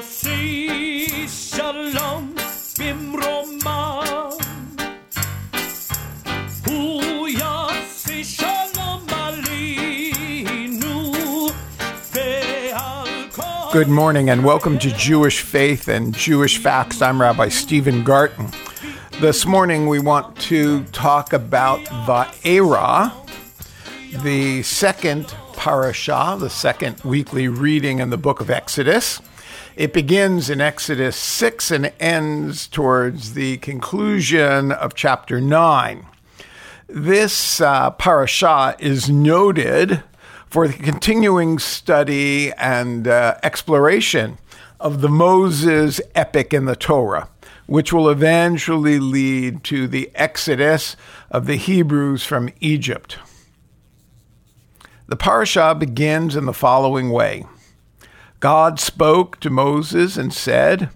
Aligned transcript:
יוסי 0.00 1.26
שלום 1.28 2.34
במרומה 2.78 4.02
הוא 6.66 7.28
יוסי 7.28 8.24
שלום 8.24 9.06
עלינו 9.10 11.02
ועל 12.12 13.08
כל 13.30 13.42
Good 13.72 13.88
morning 13.88 14.30
and 14.30 14.44
welcome 14.44 14.78
to 14.78 14.90
Jewish 14.96 15.40
Faith 15.40 15.88
and 15.88 16.14
Jewish 16.14 16.56
Facts. 16.58 17.02
I'm 17.02 17.20
Rabbi 17.20 17.48
Stephen 17.48 18.02
Garten. 18.02 18.48
This 19.20 19.44
morning 19.44 19.88
we 19.88 19.98
want 19.98 20.38
to 20.50 20.84
talk 20.84 21.34
about 21.34 21.80
Va'era, 22.06 23.12
the 24.22 24.62
second 24.62 25.34
parasha, 25.54 26.36
the 26.38 26.50
second 26.50 26.94
weekly 27.04 27.48
reading 27.48 27.98
in 27.98 28.08
the 28.08 28.18
book 28.18 28.40
of 28.40 28.48
Exodus. 28.50 29.20
It 29.77 29.93
begins 29.93 30.49
in 30.49 30.59
Exodus 30.59 31.15
6 31.15 31.71
and 31.71 31.93
ends 31.97 32.67
towards 32.67 33.35
the 33.35 33.55
conclusion 33.57 34.73
of 34.73 34.95
chapter 34.95 35.39
9. 35.39 36.05
This 36.89 37.61
uh, 37.61 37.91
parasha 37.91 38.75
is 38.79 39.09
noted 39.09 40.03
for 40.45 40.67
the 40.67 40.77
continuing 40.77 41.57
study 41.57 42.51
and 42.53 43.07
uh, 43.07 43.37
exploration 43.43 44.37
of 44.77 44.99
the 44.99 45.07
Moses 45.07 46.01
epic 46.15 46.53
in 46.53 46.65
the 46.65 46.75
Torah, 46.75 47.29
which 47.65 47.93
will 47.93 48.09
eventually 48.09 48.99
lead 48.99 49.63
to 49.63 49.87
the 49.87 50.11
exodus 50.15 50.97
of 51.29 51.45
the 51.45 51.55
Hebrews 51.55 52.25
from 52.25 52.49
Egypt. 52.59 53.19
The 55.07 55.15
parasha 55.15 55.73
begins 55.75 56.35
in 56.35 56.45
the 56.45 56.53
following 56.53 57.09
way 57.09 57.45
God 58.41 58.79
spoke 58.79 59.39
to 59.41 59.51
Moses 59.51 60.17
and 60.17 60.33
said, 60.33 60.89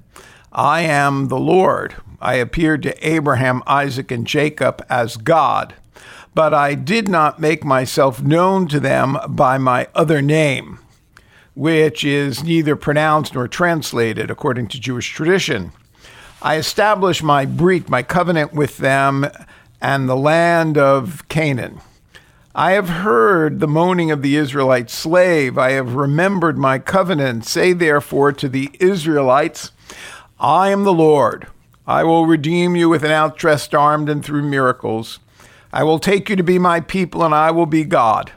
I 0.51 0.81
am 0.81 1.27
the 1.27 1.37
Lord. 1.37 1.95
I 2.19 2.35
appeared 2.35 2.81
to 2.83 3.07
Abraham, 3.07 3.61
Isaac, 3.67 4.09
and 4.09 4.25
Jacob 4.25 4.83
as 4.89 5.15
God, 5.15 5.75
but 6.33 6.55
I 6.55 6.73
did 6.73 7.07
not 7.07 7.39
make 7.39 7.63
myself 7.63 8.19
known 8.19 8.67
to 8.69 8.79
them 8.79 9.19
by 9.29 9.59
my 9.59 9.87
other 9.93 10.23
name, 10.23 10.79
which 11.53 12.03
is 12.03 12.43
neither 12.43 12.75
pronounced 12.75 13.35
nor 13.35 13.47
translated 13.47 14.31
according 14.31 14.67
to 14.69 14.79
Jewish 14.79 15.11
tradition. 15.11 15.71
I 16.41 16.57
established 16.57 17.21
my 17.21 17.45
brit, 17.45 17.89
my 17.89 18.01
covenant 18.01 18.53
with 18.53 18.77
them, 18.77 19.27
and 19.79 20.09
the 20.09 20.17
land 20.17 20.79
of 20.79 21.27
Canaan. 21.29 21.79
I 22.57 22.71
have 22.71 22.87
heard 22.87 23.59
the 23.59 23.67
moaning 23.67 24.11
of 24.11 24.21
the 24.21 24.37
Israelite 24.37 24.89
slave. 24.89 25.57
I 25.57 25.71
have 25.71 25.95
remembered 25.95 26.57
my 26.57 26.79
covenant. 26.79 27.45
Say 27.45 27.73
therefore 27.73 28.31
to 28.31 28.47
the 28.47 28.71
Israelites, 28.79 29.73
I 30.39 30.69
am 30.69 30.85
the 30.85 30.93
Lord. 30.93 31.47
I 31.85 32.05
will 32.05 32.25
redeem 32.25 32.77
you 32.77 32.87
with 32.87 33.03
an 33.03 33.11
outstretched 33.11 33.75
arm 33.75 34.07
and 34.07 34.23
through 34.23 34.43
miracles. 34.43 35.19
I 35.73 35.83
will 35.83 35.99
take 35.99 36.29
you 36.29 36.37
to 36.37 36.43
be 36.43 36.57
my 36.57 36.79
people, 36.79 37.25
and 37.25 37.35
I 37.35 37.51
will 37.51 37.65
be 37.65 37.83
God. 37.83 38.31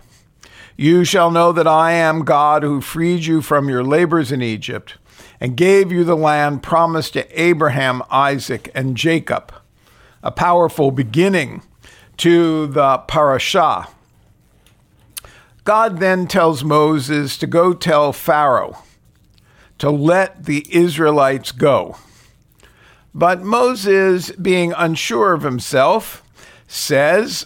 You 0.77 1.05
shall 1.05 1.31
know 1.31 1.53
that 1.53 1.69
I 1.69 1.93
am 1.93 2.25
God 2.25 2.65
who 2.65 2.81
freed 2.81 3.25
you 3.25 3.41
from 3.41 3.69
your 3.69 3.85
labors 3.85 4.33
in 4.33 4.43
Egypt 4.43 4.95
and 5.39 5.57
gave 5.57 5.93
you 5.93 6.03
the 6.03 6.17
land 6.17 6.65
promised 6.65 7.13
to 7.13 7.41
Abraham, 7.41 8.03
Isaac, 8.11 8.69
and 8.75 8.97
Jacob. 8.97 9.55
A 10.25 10.33
powerful 10.33 10.91
beginning 10.91 11.63
to 12.17 12.67
the 12.67 12.99
parashah. 13.07 13.87
God 15.69 15.99
then 15.99 16.27
tells 16.27 16.65
Moses 16.65 17.37
to 17.37 17.47
go 17.47 17.75
tell 17.75 18.11
Pharaoh 18.11 18.85
to 19.77 19.91
let 19.91 20.47
the 20.47 20.65
Israelites 20.75 21.53
go. 21.53 21.99
But 23.15 23.43
Moses, 23.43 24.31
being 24.31 24.73
unsure 24.73 25.35
of 25.35 25.43
himself, 25.43 26.23
says, 26.67 27.45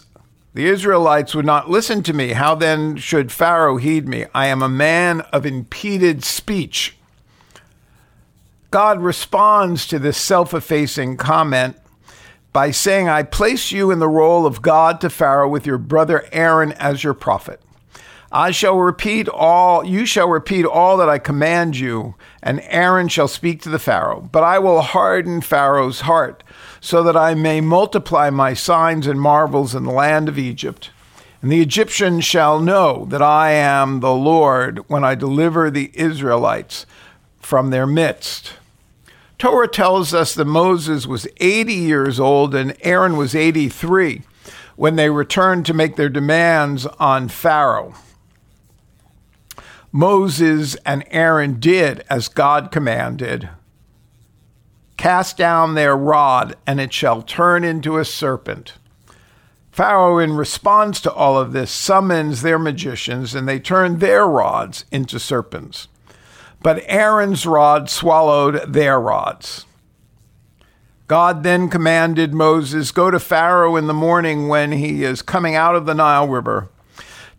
The 0.53 0.67
Israelites 0.67 1.35
would 1.35 1.45
not 1.45 1.69
listen 1.69 2.01
to 2.03 2.13
me. 2.13 2.29
How 2.29 2.55
then 2.55 2.95
should 2.95 3.29
Pharaoh 3.29 3.75
heed 3.75 4.07
me? 4.07 4.25
I 4.33 4.45
am 4.45 4.63
a 4.63 4.69
man 4.69 5.19
of 5.33 5.45
impeded 5.45 6.23
speech. 6.23 6.95
God 8.71 9.01
responds 9.01 9.85
to 9.87 9.99
this 9.99 10.17
self 10.17 10.53
effacing 10.53 11.17
comment 11.17 11.75
by 12.53 12.71
saying, 12.71 13.09
I 13.09 13.23
place 13.23 13.73
you 13.73 13.91
in 13.91 13.99
the 13.99 14.07
role 14.07 14.45
of 14.45 14.61
God 14.61 15.01
to 15.01 15.09
Pharaoh 15.09 15.49
with 15.49 15.67
your 15.67 15.77
brother 15.77 16.25
Aaron 16.31 16.71
as 16.71 17.03
your 17.03 17.13
prophet. 17.13 17.59
I 18.35 18.49
shall 18.49 18.79
repeat 18.79 19.29
all, 19.29 19.85
you 19.85 20.07
shall 20.07 20.27
repeat 20.27 20.65
all 20.65 20.97
that 20.97 21.07
I 21.07 21.19
command 21.19 21.77
you, 21.77 22.15
and 22.41 22.61
Aaron 22.63 23.07
shall 23.07 23.27
speak 23.27 23.61
to 23.61 23.69
the 23.69 23.77
Pharaoh. 23.77 24.27
But 24.31 24.43
I 24.43 24.57
will 24.57 24.81
harden 24.81 25.39
Pharaoh's 25.39 26.01
heart, 26.01 26.43
so 26.81 27.03
that 27.03 27.15
I 27.15 27.35
may 27.35 27.61
multiply 27.61 28.31
my 28.31 28.55
signs 28.55 29.05
and 29.05 29.21
marvels 29.21 29.75
in 29.75 29.83
the 29.83 29.91
land 29.91 30.27
of 30.27 30.39
Egypt. 30.39 30.89
And 31.43 31.51
the 31.51 31.61
Egyptians 31.61 32.25
shall 32.25 32.59
know 32.59 33.05
that 33.11 33.21
I 33.21 33.51
am 33.51 33.99
the 33.99 34.15
Lord 34.15 34.79
when 34.89 35.03
I 35.03 35.13
deliver 35.13 35.69
the 35.69 35.91
Israelites 35.93 36.87
from 37.39 37.69
their 37.69 37.85
midst. 37.85 38.53
Torah 39.37 39.67
tells 39.67 40.11
us 40.11 40.33
that 40.33 40.45
Moses 40.45 41.05
was 41.05 41.27
80 41.37 41.71
years 41.71 42.19
old 42.19 42.55
and 42.55 42.75
Aaron 42.81 43.15
was 43.15 43.35
83 43.35 44.23
when 44.75 44.95
they 44.95 45.11
returned 45.11 45.67
to 45.67 45.73
make 45.75 45.97
their 45.97 46.09
demands 46.09 46.87
on 46.97 47.27
Pharaoh. 47.27 47.93
Moses 49.95 50.75
and 50.87 51.03
Aaron 51.11 51.59
did 51.59 52.03
as 52.09 52.27
God 52.27 52.71
commanded. 52.71 53.49
Cast 54.97 55.37
down 55.37 55.75
their 55.75 55.95
rod, 55.95 56.55
and 56.65 56.81
it 56.81 56.91
shall 56.91 57.21
turn 57.21 57.63
into 57.63 57.99
a 57.99 58.05
serpent. 58.05 58.73
Pharaoh, 59.71 60.17
in 60.17 60.33
response 60.33 60.99
to 61.01 61.13
all 61.13 61.37
of 61.37 61.53
this, 61.53 61.69
summons 61.69 62.41
their 62.41 62.57
magicians, 62.57 63.35
and 63.35 63.47
they 63.47 63.59
turn 63.59 63.99
their 63.99 64.27
rods 64.27 64.85
into 64.91 65.19
serpents. 65.19 65.87
But 66.63 66.83
Aaron's 66.87 67.45
rod 67.45 67.87
swallowed 67.87 68.73
their 68.73 68.99
rods. 68.99 69.67
God 71.07 71.43
then 71.43 71.69
commanded 71.69 72.33
Moses, 72.33 72.89
Go 72.89 73.11
to 73.11 73.19
Pharaoh 73.19 73.75
in 73.75 73.85
the 73.85 73.93
morning 73.93 74.47
when 74.47 74.71
he 74.71 75.03
is 75.03 75.21
coming 75.21 75.53
out 75.53 75.75
of 75.75 75.85
the 75.85 75.93
Nile 75.93 76.27
River. 76.27 76.69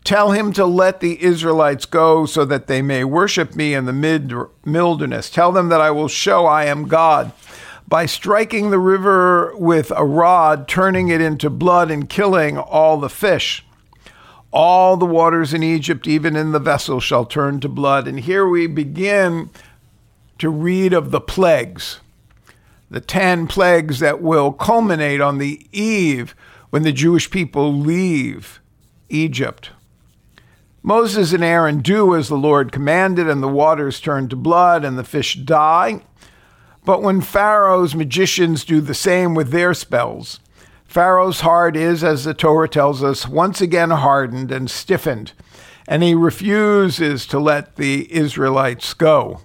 Tell 0.05 0.33
him 0.33 0.53
to 0.53 0.67
let 0.67 0.99
the 0.99 1.21
Israelites 1.21 1.87
go 1.87 2.27
so 2.27 2.45
that 2.45 2.67
they 2.67 2.83
may 2.83 3.03
worship 3.03 3.55
me 3.55 3.73
in 3.73 3.85
the 3.85 3.91
mid 3.91 4.31
wilderness. 4.63 5.31
Tell 5.31 5.51
them 5.51 5.69
that 5.69 5.81
I 5.81 5.89
will 5.89 6.07
show 6.07 6.45
I 6.45 6.65
am 6.65 6.87
God 6.87 7.31
by 7.87 8.05
striking 8.05 8.69
the 8.69 8.77
river 8.77 9.55
with 9.57 9.91
a 9.95 10.05
rod, 10.05 10.67
turning 10.67 11.09
it 11.09 11.21
into 11.21 11.49
blood, 11.49 11.89
and 11.89 12.07
killing 12.07 12.55
all 12.55 12.99
the 12.99 13.09
fish. 13.09 13.65
All 14.53 14.95
the 14.95 15.07
waters 15.07 15.55
in 15.55 15.63
Egypt, 15.63 16.07
even 16.07 16.35
in 16.35 16.51
the 16.51 16.59
vessel, 16.59 16.99
shall 16.99 17.25
turn 17.25 17.59
to 17.61 17.67
blood. 17.67 18.07
And 18.07 18.19
here 18.19 18.47
we 18.47 18.67
begin 18.67 19.49
to 20.37 20.49
read 20.51 20.93
of 20.93 21.09
the 21.09 21.19
plagues, 21.19 21.99
the 22.91 23.01
10 23.01 23.47
plagues 23.47 23.99
that 24.01 24.21
will 24.21 24.51
culminate 24.51 25.19
on 25.19 25.39
the 25.39 25.65
eve 25.71 26.35
when 26.69 26.83
the 26.83 26.91
Jewish 26.91 27.31
people 27.31 27.73
leave 27.73 28.61
Egypt. 29.09 29.71
Moses 30.85 31.33
and 31.33 31.43
Aaron 31.43 31.79
do 31.79 32.13
as 32.13 32.29
the 32.29 32.37
Lord 32.37 32.71
commanded, 32.71 33.27
and 33.27 33.41
the 33.41 33.47
waters 33.47 33.99
turn 33.99 34.29
to 34.29 34.35
blood, 34.35 34.85
and 34.85 34.99
the 34.99 35.03
fish 35.03 35.33
die. 35.33 36.01
But 36.83 37.01
when 37.01 37.21
Pharaoh's 37.21 37.95
magicians 37.95 38.63
do 38.63 38.81
the 38.81 38.93
same 38.93 39.33
with 39.33 39.49
their 39.49 39.73
spells, 39.73 40.39
Pharaoh's 40.85 41.39
heart 41.39 41.75
is, 41.75 42.03
as 42.03 42.23
the 42.23 42.35
Torah 42.35 42.69
tells 42.69 43.03
us, 43.03 43.27
once 43.27 43.61
again 43.61 43.89
hardened 43.89 44.51
and 44.51 44.69
stiffened, 44.69 45.31
and 45.87 46.03
he 46.03 46.13
refuses 46.13 47.25
to 47.25 47.39
let 47.39 47.77
the 47.77 48.07
Israelites 48.13 48.93
go. 48.93 49.41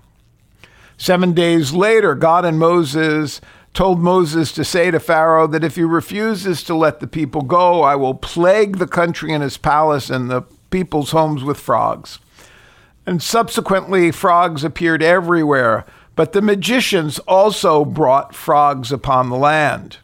Seven 0.99 1.33
days 1.33 1.73
later, 1.73 2.15
God 2.15 2.45
and 2.45 2.59
Moses 2.59 3.41
told 3.73 3.99
Moses 3.99 4.53
to 4.53 4.63
say 4.63 4.91
to 4.91 5.01
Pharaoh 5.01 5.47
that 5.47 5.65
if 5.65 5.77
he 5.77 5.85
refuses 5.85 6.63
to 6.65 6.75
let 6.75 7.01
the 7.01 7.07
people 7.07 7.41
go, 7.41 7.81
I 7.81 7.97
will 7.97 8.13
plague 8.13 8.77
the 8.77 8.87
country 8.87 9.33
and 9.33 9.43
his 9.43 9.57
palace 9.57 10.11
and 10.11 10.31
the 10.31 10.43
people's 10.71 11.11
homes 11.11 11.43
with 11.43 11.59
frogs. 11.59 12.19
And 13.07 13.23
subsequently, 13.23 14.11
frogs 14.11 14.63
appeared 14.65 15.03
everywhere, 15.03 15.85
but 16.17 16.33
the 16.33 16.43
magicians 16.43 17.19
also 17.21 17.85
brought 17.85 18.35
frogs 18.35 18.93
upon 18.93 19.31
the 19.31 19.37
land. 19.37 19.99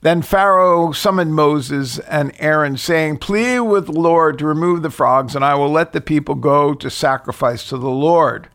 Then 0.00 0.20
Pharaoh 0.20 0.92
summoned 0.92 1.34
Moses 1.34 1.98
and 2.00 2.32
Aaron, 2.38 2.76
saying, 2.76 3.18
Plead 3.18 3.60
with 3.60 3.86
the 3.86 3.92
Lord 3.92 4.38
to 4.38 4.46
remove 4.46 4.82
the 4.82 4.90
frogs, 4.90 5.34
and 5.34 5.42
I 5.42 5.54
will 5.54 5.70
let 5.70 5.92
the 5.92 6.00
people 6.02 6.34
go 6.34 6.74
to 6.74 6.90
sacrifice 6.90 7.66
to 7.68 7.78
the 7.78 7.88
Lord. 7.88 8.48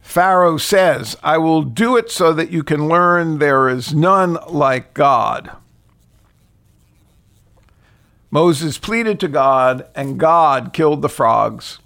Pharaoh 0.00 0.56
says, 0.56 1.16
I 1.22 1.38
will 1.38 1.62
do 1.62 1.96
it 1.96 2.10
so 2.10 2.32
that 2.32 2.50
you 2.50 2.64
can 2.64 2.88
learn 2.88 3.38
there 3.38 3.68
is 3.68 3.94
none 3.94 4.38
like 4.48 4.94
God. 4.94 5.52
Moses 8.36 8.76
pleaded 8.76 9.18
to 9.20 9.28
God, 9.28 9.88
and 9.94 10.20
God 10.20 10.74
killed 10.74 11.00
the 11.00 11.08
frogs. 11.08 11.78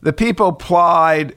The 0.00 0.12
people 0.12 0.52
plied 0.52 1.34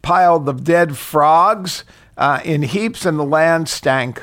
piled 0.00 0.46
the 0.46 0.54
dead 0.54 0.96
frogs 0.96 1.84
uh, 2.16 2.40
in 2.42 2.62
heaps, 2.62 3.04
and 3.04 3.18
the 3.18 3.22
land 3.22 3.68
stank. 3.68 4.22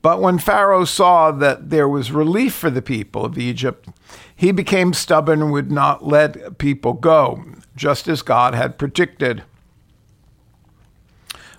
But 0.00 0.22
when 0.22 0.38
Pharaoh 0.38 0.86
saw 0.86 1.32
that 1.32 1.68
there 1.68 1.86
was 1.86 2.12
relief 2.12 2.54
for 2.54 2.70
the 2.70 2.80
people 2.80 3.26
of 3.26 3.36
Egypt, 3.36 3.90
he 4.34 4.52
became 4.52 4.94
stubborn 4.94 5.42
and 5.42 5.52
would 5.52 5.70
not 5.70 6.06
let 6.06 6.56
people 6.56 6.94
go, 6.94 7.44
just 7.76 8.08
as 8.08 8.22
God 8.22 8.54
had 8.54 8.78
predicted. 8.78 9.42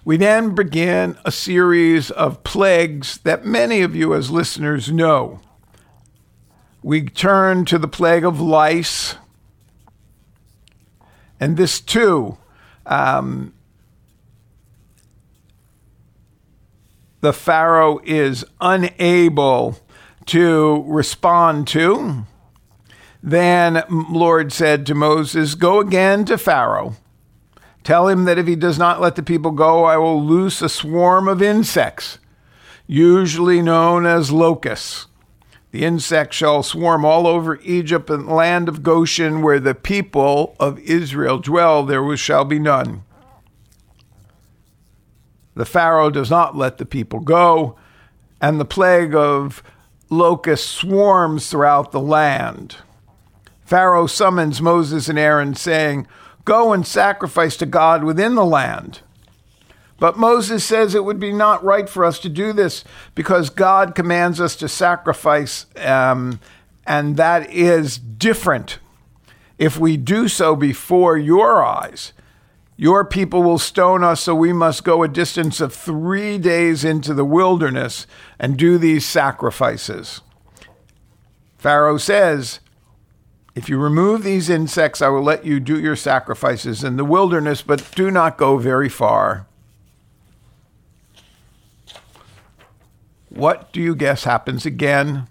We 0.04 0.18
then 0.18 0.56
begin 0.56 1.16
a 1.24 1.32
series 1.32 2.10
of 2.10 2.44
plagues 2.44 3.20
that 3.20 3.46
many 3.46 3.82
of 3.82 3.96
you, 3.96 4.16
as 4.16 4.32
listeners, 4.32 4.92
know. 4.92 5.42
We 6.86 7.02
turn 7.02 7.66
to 7.66 7.80
the 7.80 7.88
plague 7.88 8.24
of 8.24 8.40
lice, 8.40 9.16
and 11.40 11.58
this 11.58 11.82
too 11.82 12.38
um, 12.86 13.56
the 17.22 17.34
Pharaoh 17.34 18.02
is 18.04 18.46
unable 18.62 19.80
to 20.28 20.84
respond 20.86 21.68
to. 21.70 22.28
Then 23.24 23.82
Lord 23.90 24.54
said 24.54 24.86
to 24.86 24.94
Moses, 24.94 25.56
Go 25.56 25.80
again 25.80 26.24
to 26.26 26.38
Pharaoh. 26.38 26.98
Tell 27.84 28.08
him 28.08 28.26
that 28.26 28.38
if 28.38 28.46
he 28.46 28.56
does 28.56 28.78
not 28.78 29.02
let 29.02 29.16
the 29.16 29.24
people 29.24 29.50
go, 29.50 29.86
I 29.86 29.98
will 29.98 30.24
loose 30.24 30.62
a 30.62 30.70
swarm 30.70 31.28
of 31.28 31.42
insects, 31.42 32.20
usually 32.86 33.64
known 33.64 34.06
as 34.06 34.32
locusts. 34.32 35.08
The 35.76 35.84
insects 35.84 36.38
shall 36.38 36.64
swarm 36.64 37.04
all 37.04 37.28
over 37.28 37.60
Egypt 37.62 38.10
and 38.10 38.30
the 38.30 38.34
land 38.34 38.70
of 38.70 38.82
Goshen, 38.82 39.42
where 39.42 39.60
the 39.60 39.76
people 39.76 40.56
of 40.58 40.80
Israel 40.80 41.38
dwell, 41.38 41.84
there 41.84 42.16
shall 42.16 42.46
be 42.46 42.60
none. 42.60 43.04
The 45.54 45.66
Pharaoh 45.66 46.10
does 46.10 46.30
not 46.30 46.56
let 46.56 46.78
the 46.78 46.86
people 46.86 47.20
go, 47.20 47.76
and 48.40 48.58
the 48.58 48.64
plague 48.64 49.14
of 49.14 49.62
locusts 50.10 50.66
swarms 50.66 51.50
throughout 51.50 51.92
the 51.92 52.00
land. 52.00 52.78
Pharaoh 53.66 54.08
summons 54.08 54.62
Moses 54.62 55.10
and 55.10 55.20
Aaron, 55.20 55.56
saying, 55.56 56.08
Go 56.46 56.72
and 56.72 56.88
sacrifice 56.88 57.58
to 57.58 57.66
God 57.66 58.06
within 58.06 58.36
the 58.36 58.46
land. 58.46 59.02
But 59.98 60.18
Moses 60.18 60.64
says 60.64 60.94
it 60.94 61.06
would 61.06 61.20
be 61.20 61.32
not 61.32 61.64
right 61.64 61.88
for 61.88 62.04
us 62.04 62.20
to 62.20 62.30
do 62.30 62.52
this 62.52 62.84
because 63.14 63.50
God 63.50 63.96
commands 63.96 64.42
us 64.42 64.56
to 64.58 64.68
sacrifice, 64.68 65.66
um, 65.78 66.40
and 66.86 67.16
that 67.18 67.50
is 67.50 67.98
different. 67.98 68.80
If 69.58 69.80
we 69.80 69.96
do 69.96 70.28
so 70.28 70.56
before 70.56 71.18
your 71.18 71.64
eyes, 71.64 72.12
your 72.78 73.06
people 73.06 73.42
will 73.42 73.58
stone 73.58 74.04
us, 74.04 74.22
so 74.22 74.36
we 74.36 74.52
must 74.52 74.84
go 74.84 75.02
a 75.02 75.08
distance 75.08 75.62
of 75.62 75.74
three 75.74 76.38
days 76.38 76.84
into 76.84 77.14
the 77.14 77.24
wilderness 77.24 78.06
and 78.38 78.58
do 78.58 78.78
these 78.78 79.06
sacrifices. 79.06 80.20
Pharaoh 81.58 81.98
says, 81.98 82.60
If 83.56 83.70
you 83.70 83.78
remove 83.78 84.24
these 84.24 84.50
insects, 84.50 85.02
I 85.02 85.08
will 85.08 85.24
let 85.24 85.46
you 85.46 85.62
do 85.62 85.80
your 85.80 85.96
sacrifices 85.96 86.84
in 86.84 86.98
the 86.98 87.06
wilderness, 87.06 87.62
but 87.62 87.90
do 87.96 88.12
not 88.12 88.38
go 88.38 88.58
very 88.58 88.90
far. 88.90 89.48
What 93.36 93.74
do 93.74 93.82
you 93.82 93.96
guess 93.96 94.24
happens 94.24 94.66
again? 94.66 95.28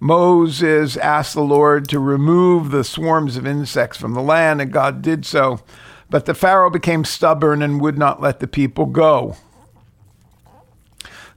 Moses 0.00 0.96
asked 0.96 1.34
the 1.34 1.42
Lord 1.42 1.86
to 1.90 1.98
remove 1.98 2.70
the 2.70 2.82
swarms 2.82 3.36
of 3.36 3.46
insects 3.46 3.98
from 3.98 4.14
the 4.14 4.22
land, 4.22 4.62
and 4.62 4.72
God 4.72 5.02
did 5.02 5.26
so. 5.26 5.60
But 6.08 6.24
the 6.24 6.34
Pharaoh 6.34 6.70
became 6.70 7.04
stubborn 7.04 7.60
and 7.60 7.80
would 7.82 7.98
not 7.98 8.22
let 8.22 8.40
the 8.40 8.46
people 8.46 8.86
go. 8.86 9.36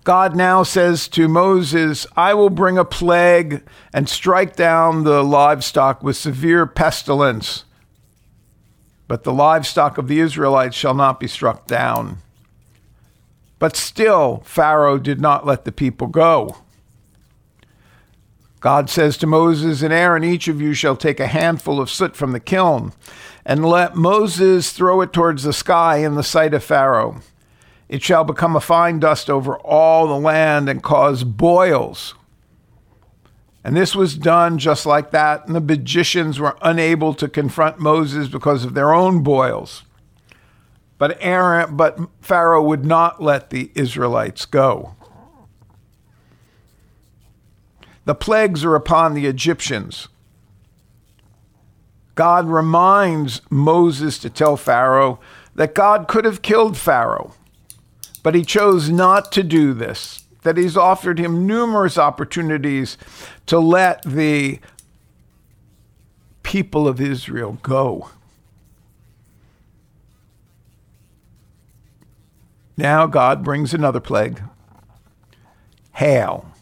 God 0.06 0.38
now 0.38 0.64
says 0.64 1.10
to 1.10 1.28
Moses, 1.28 2.08
I 2.16 2.34
will 2.34 2.50
bring 2.50 2.78
a 2.78 2.86
plague 2.86 3.62
and 3.94 4.08
strike 4.08 4.56
down 4.56 5.04
the 5.04 5.22
livestock 5.22 6.02
with 6.02 6.16
severe 6.16 6.66
pestilence. 6.66 7.66
But 9.10 9.26
the 9.26 9.34
livestock 9.34 9.98
of 9.98 10.08
the 10.08 10.22
Israelites 10.22 10.78
shall 10.78 10.94
not 10.94 11.20
be 11.20 11.28
struck 11.28 11.68
down. 11.68 12.23
But 13.64 13.78
still, 13.78 14.42
Pharaoh 14.44 14.98
did 14.98 15.22
not 15.22 15.46
let 15.46 15.64
the 15.64 15.72
people 15.72 16.08
go. 16.08 16.58
God 18.60 18.90
says 18.90 19.16
to 19.20 19.26
Moses 19.26 19.82
and 19.82 19.94
Aaron, 19.94 20.26
Each 20.26 20.50
of 20.50 20.60
you 20.60 20.74
shall 20.74 20.98
take 20.98 21.22
a 21.22 21.28
handful 21.28 21.80
of 21.80 21.90
soot 21.90 22.14
from 22.14 22.34
the 22.34 22.42
kiln, 22.42 22.92
and 23.46 23.64
let 23.64 23.96
Moses 23.96 24.74
throw 24.74 25.00
it 25.00 25.14
towards 25.14 25.44
the 25.44 25.54
sky 25.54 26.00
in 26.00 26.16
the 26.16 26.24
sight 26.24 26.54
of 26.54 26.62
Pharaoh. 26.62 27.22
It 27.88 28.04
shall 28.04 28.26
become 28.26 28.58
a 28.58 28.60
fine 28.60 29.00
dust 29.00 29.30
over 29.30 29.58
all 29.60 30.08
the 30.08 30.20
land 30.20 30.68
and 30.68 30.84
cause 30.84 31.24
boils. 31.24 32.16
And 33.64 33.78
this 33.78 33.96
was 33.96 34.18
done 34.18 34.58
just 34.58 34.86
like 34.86 35.12
that, 35.12 35.48
and 35.48 35.56
the 35.56 35.62
magicians 35.62 36.38
were 36.38 36.58
unable 36.62 37.14
to 37.14 37.30
confront 37.30 37.80
Moses 37.80 38.28
because 38.28 38.66
of 38.66 38.74
their 38.74 38.94
own 38.94 39.24
boils. 39.24 39.84
But 41.04 41.18
Aaron, 41.20 41.76
but 41.76 42.00
Pharaoh 42.22 42.64
would 42.64 42.86
not 42.86 43.22
let 43.22 43.50
the 43.50 43.72
Israelites 43.76 44.46
go. 44.46 44.96
The 48.06 48.16
plagues 48.16 48.64
are 48.64 48.74
upon 48.74 49.14
the 49.14 49.26
Egyptians. 49.26 50.08
God 52.16 52.48
reminds 52.48 53.42
Moses 53.50 54.18
to 54.20 54.30
tell 54.30 54.56
Pharaoh 54.56 55.20
that 55.56 55.76
God 55.76 56.08
could 56.08 56.24
have 56.24 56.42
killed 56.42 56.78
Pharaoh, 56.78 57.34
but 58.24 58.34
he 58.34 58.46
chose 58.46 58.90
not 58.90 59.30
to 59.34 59.44
do 59.44 59.74
this, 59.74 60.24
that 60.44 60.56
he's 60.56 60.78
offered 60.78 61.20
him 61.20 61.46
numerous 61.46 61.98
opportunities 61.98 62.98
to 63.48 63.60
let 63.60 64.02
the 64.04 64.58
people 66.44 66.88
of 66.88 67.02
Israel 67.02 67.58
go. 67.62 68.08
Now 72.76 73.06
God 73.08 73.44
brings 73.44 73.74
another 73.74 74.00
plague 74.00 74.42
hail 75.96 76.54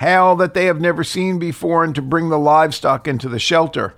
hail 0.00 0.34
that 0.34 0.54
they 0.54 0.64
have 0.64 0.80
never 0.80 1.04
seen 1.04 1.38
before, 1.38 1.84
and 1.84 1.94
to 1.94 2.00
bring 2.00 2.30
the 2.30 2.38
livestock 2.38 3.06
into 3.06 3.28
the 3.28 3.38
shelter. 3.38 3.94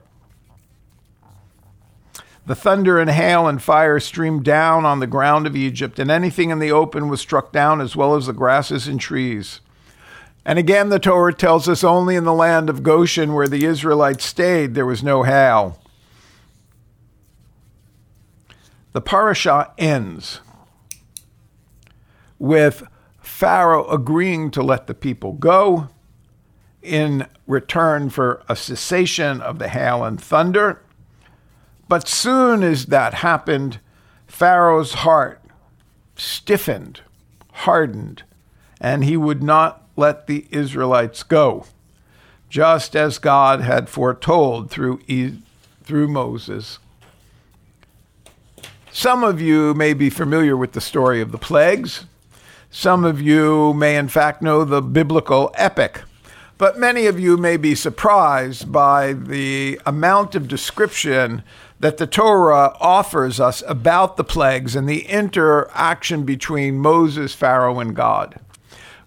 The 2.45 2.57
thunder 2.57 2.99
and 2.99 3.09
hail 3.09 3.47
and 3.47 3.63
fire 3.63 4.01
streamed 4.01 4.45
down 4.45 4.85
on 4.85 4.99
the 4.99 5.07
ground 5.07 5.47
of 5.47 5.55
Egypt, 5.55 6.01
and 6.01 6.11
anything 6.11 6.51
in 6.51 6.59
the 6.59 6.73
open 6.73 7.09
was 7.09 7.21
struck 7.21 7.53
down, 7.53 7.81
as 7.81 7.95
well 7.95 8.17
as 8.17 8.27
the 8.27 8.33
grasses 8.33 8.89
and 8.89 9.01
trees. 9.01 9.61
And 10.45 10.59
again, 10.59 10.89
the 10.89 10.99
Torah 10.99 11.33
tells 11.33 11.69
us 11.69 11.85
only 11.85 12.17
in 12.17 12.25
the 12.25 12.33
land 12.33 12.69
of 12.69 12.83
Goshen, 12.83 13.33
where 13.33 13.47
the 13.47 13.65
Israelites 13.65 14.25
stayed, 14.25 14.75
there 14.75 14.85
was 14.85 15.05
no 15.05 15.23
hail. 15.23 15.79
The 18.93 19.01
parasha 19.01 19.73
ends 19.79 20.41
with 22.43 22.83
Pharaoh 23.21 23.87
agreeing 23.89 24.51
to 24.51 24.65
let 24.65 24.89
the 24.89 24.95
people 24.95 25.31
go 25.31 25.87
in 26.83 27.25
return 27.47 28.11
for 28.11 28.43
a 28.49 28.57
cessation 28.57 29.41
of 29.41 29.61
the 29.61 29.69
hail 29.69 30.03
and 30.03 30.21
thunder. 30.21 30.83
But 31.89 32.09
soon 32.09 32.65
as 32.65 32.87
that 32.87 33.15
happened, 33.15 33.79
Pharaoh's 34.27 34.95
heart 34.95 35.41
stiffened, 36.17 37.03
hardened, 37.53 38.25
and 38.81 39.05
he 39.05 39.17
would 39.17 39.45
not 39.45 39.87
let 39.95 40.27
the 40.27 40.47
Israelites 40.51 41.23
go, 41.23 41.67
just 42.49 42.97
as 42.97 43.19
God 43.19 43.61
had 43.61 43.89
foretold 43.89 44.69
through, 44.69 45.01
through 45.85 46.09
Moses. 46.09 46.81
Some 48.91 49.23
of 49.23 49.41
you 49.41 49.75
may 49.75 49.95
be 49.95 50.11
familiar 50.11 50.57
with 50.57 50.73
the 50.73 50.81
story 50.81 51.21
of 51.21 51.31
the 51.31 51.39
plagues. 51.39 52.07
Some 52.75 53.05
of 53.05 53.21
you 53.21 53.75
may, 53.75 53.97
in 53.97 54.09
fact, 54.09 54.41
know 54.41 54.65
the 54.65 54.81
biblical 54.81 55.53
epic. 55.57 56.01
But 56.57 56.79
many 56.79 57.05
of 57.05 57.21
you 57.21 57.37
may 57.37 57.59
be 57.59 57.75
surprised 57.75 58.73
by 58.73 59.13
the 59.13 59.79
amount 59.85 60.35
of 60.35 60.49
description 60.49 61.43
that 61.81 61.99
the 61.99 62.07
Torah 62.07 62.75
offers 62.81 63.39
us 63.39 63.63
about 63.69 64.17
the 64.17 64.25
plagues 64.25 64.75
and 64.75 64.89
the 64.89 65.05
interaction 65.07 66.25
between 66.25 66.79
Moses, 66.79 67.35
Pharaoh, 67.35 67.79
and 67.79 67.95
God. 67.95 68.41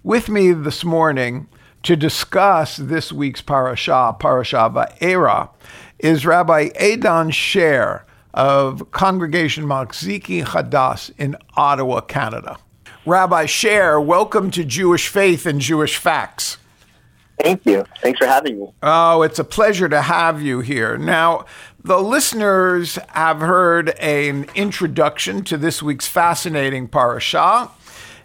With 0.03 0.29
me 0.29 0.51
this 0.51 0.83
morning 0.85 1.47
to 1.81 1.95
discuss 1.95 2.77
this 2.77 3.11
week's 3.11 3.41
parashah, 3.41 4.19
Parashah 4.19 4.71
Va'era, 4.71 5.49
is 5.97 6.23
Rabbi 6.23 6.69
Idan 6.79 7.31
Scher 7.31 8.03
of 8.31 8.91
Congregation 8.91 9.65
Machzikei 9.65 10.43
Hadas 10.43 11.09
in 11.17 11.35
Ottawa, 11.57 12.01
Canada. 12.01 12.59
Rabbi 13.07 13.45
Scher, 13.45 14.03
welcome 14.03 14.49
to 14.49 14.65
Jewish 14.65 15.09
Faith 15.09 15.45
and 15.45 15.61
Jewish 15.61 15.95
Facts. 15.95 16.57
Thank 17.39 17.63
you. 17.63 17.85
Thanks 18.01 18.17
for 18.17 18.25
having 18.25 18.59
me. 18.59 18.71
Oh, 18.81 19.21
it's 19.21 19.37
a 19.37 19.43
pleasure 19.43 19.87
to 19.87 20.01
have 20.01 20.41
you 20.41 20.61
here. 20.61 20.97
Now, 20.97 21.45
the 21.83 21.99
listeners 21.99 22.97
have 23.09 23.41
heard 23.41 23.89
an 23.99 24.47
introduction 24.55 25.43
to 25.43 25.55
this 25.55 25.83
week's 25.83 26.07
fascinating 26.07 26.87
parashah. 26.87 27.69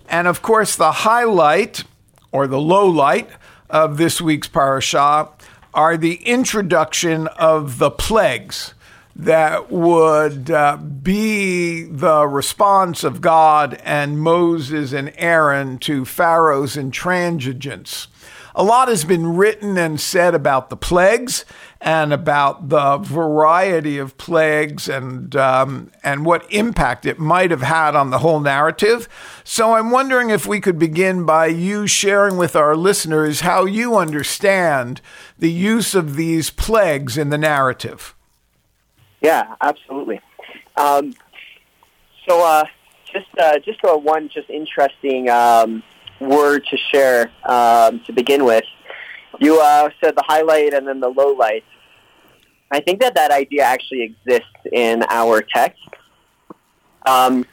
And 0.08 0.26
of 0.26 0.40
course, 0.40 0.76
the 0.76 0.92
highlight 0.92 1.84
or 2.32 2.46
the 2.46 2.60
low 2.60 2.86
light 2.86 3.28
of 3.68 3.98
this 3.98 4.18
week's 4.18 4.48
parashah 4.48 5.28
are 5.74 5.98
the 5.98 6.14
introduction 6.24 7.26
of 7.26 7.76
the 7.76 7.90
plagues 7.90 8.72
that 9.16 9.70
would 9.70 10.50
uh, 10.50 10.76
be 10.76 11.82
the 11.82 12.26
response 12.26 13.04
of 13.04 13.20
God 13.20 13.80
and 13.84 14.18
Moses 14.18 14.92
and 14.92 15.12
Aaron 15.16 15.78
to 15.80 16.04
Pharaoh's 16.04 16.76
intransigence. 16.76 18.06
A 18.54 18.64
lot 18.64 18.88
has 18.88 19.04
been 19.04 19.36
written 19.36 19.78
and 19.78 20.00
said 20.00 20.34
about 20.34 20.70
the 20.70 20.76
plagues 20.76 21.44
and 21.80 22.12
about 22.12 22.68
the 22.68 22.98
variety 22.98 23.96
of 23.96 24.18
plagues 24.18 24.88
and 24.88 25.34
um, 25.36 25.90
and 26.02 26.26
what 26.26 26.52
impact 26.52 27.06
it 27.06 27.18
might 27.18 27.50
have 27.50 27.62
had 27.62 27.94
on 27.94 28.10
the 28.10 28.18
whole 28.18 28.40
narrative. 28.40 29.08
So 29.44 29.74
I'm 29.74 29.90
wondering 29.90 30.30
if 30.30 30.46
we 30.46 30.60
could 30.60 30.78
begin 30.78 31.24
by 31.24 31.46
you 31.46 31.86
sharing 31.86 32.36
with 32.36 32.56
our 32.56 32.76
listeners 32.76 33.40
how 33.40 33.64
you 33.64 33.96
understand 33.96 35.00
the 35.38 35.52
use 35.52 35.94
of 35.94 36.16
these 36.16 36.50
plagues 36.50 37.16
in 37.16 37.30
the 37.30 37.38
narrative. 37.38 38.14
Yeah, 39.20 39.54
absolutely. 39.60 40.20
Um, 40.76 41.14
so, 42.28 42.44
uh, 42.44 42.64
just 43.12 43.26
uh, 43.38 43.58
just 43.58 43.80
a 43.84 43.96
one 43.96 44.28
just 44.28 44.48
interesting 44.50 45.28
um, 45.28 45.82
word 46.20 46.64
to 46.70 46.76
share 46.76 47.30
um, 47.44 48.00
to 48.04 48.12
begin 48.12 48.44
with. 48.44 48.64
You 49.40 49.60
uh, 49.60 49.90
said 50.02 50.16
the 50.16 50.24
highlight 50.26 50.74
and 50.74 50.86
then 50.86 51.00
the 51.00 51.08
low 51.08 51.32
light. 51.32 51.64
I 52.70 52.80
think 52.80 53.00
that 53.00 53.14
that 53.16 53.30
idea 53.30 53.62
actually 53.62 54.02
exists 54.02 54.46
in 54.72 55.04
our 55.08 55.42
text. 55.42 55.82
Um, 57.06 57.46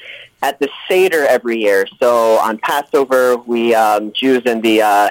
at 0.44 0.60
the 0.60 0.70
Seder 0.88 1.26
every 1.26 1.58
year, 1.58 1.88
so 2.00 2.38
on 2.38 2.60
Passover, 2.60 3.38
we 3.38 3.74
um, 3.74 4.12
Jews 4.14 4.44
in 4.46 4.62
the 4.62 4.82
uh, 4.84 5.10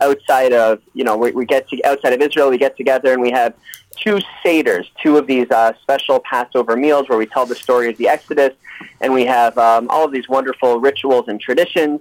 outside 0.00 0.52
of 0.52 0.80
you 0.94 1.04
know 1.04 1.16
we, 1.16 1.32
we 1.32 1.44
get 1.44 1.68
to, 1.68 1.84
outside 1.84 2.12
of 2.12 2.20
Israel, 2.20 2.50
we 2.50 2.58
get 2.58 2.76
together 2.76 3.12
and 3.12 3.20
we 3.20 3.30
have 3.30 3.54
two 4.02 4.18
seders, 4.44 4.86
two 5.02 5.16
of 5.16 5.26
these 5.26 5.50
uh, 5.50 5.72
special 5.82 6.20
Passover 6.20 6.76
meals 6.76 7.08
where 7.08 7.18
we 7.18 7.26
tell 7.26 7.46
the 7.46 7.54
story 7.54 7.88
of 7.90 7.96
the 7.96 8.08
Exodus, 8.08 8.54
and 9.00 9.12
we 9.12 9.24
have 9.26 9.56
um, 9.58 9.88
all 9.90 10.04
of 10.04 10.12
these 10.12 10.28
wonderful 10.28 10.80
rituals 10.80 11.28
and 11.28 11.40
traditions. 11.40 12.00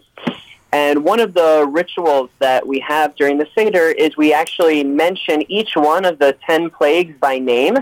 And 0.71 1.03
one 1.03 1.19
of 1.19 1.33
the 1.33 1.67
rituals 1.69 2.29
that 2.39 2.67
we 2.67 2.79
have 2.79 3.15
during 3.15 3.37
the 3.37 3.47
Seder 3.55 3.87
is 3.89 4.17
we 4.17 4.33
actually 4.33 4.83
mention 4.83 5.49
each 5.49 5.71
one 5.75 6.03
of 6.05 6.19
the 6.19 6.37
ten 6.45 6.69
plagues 6.69 7.15
by 7.19 7.39
name. 7.39 7.77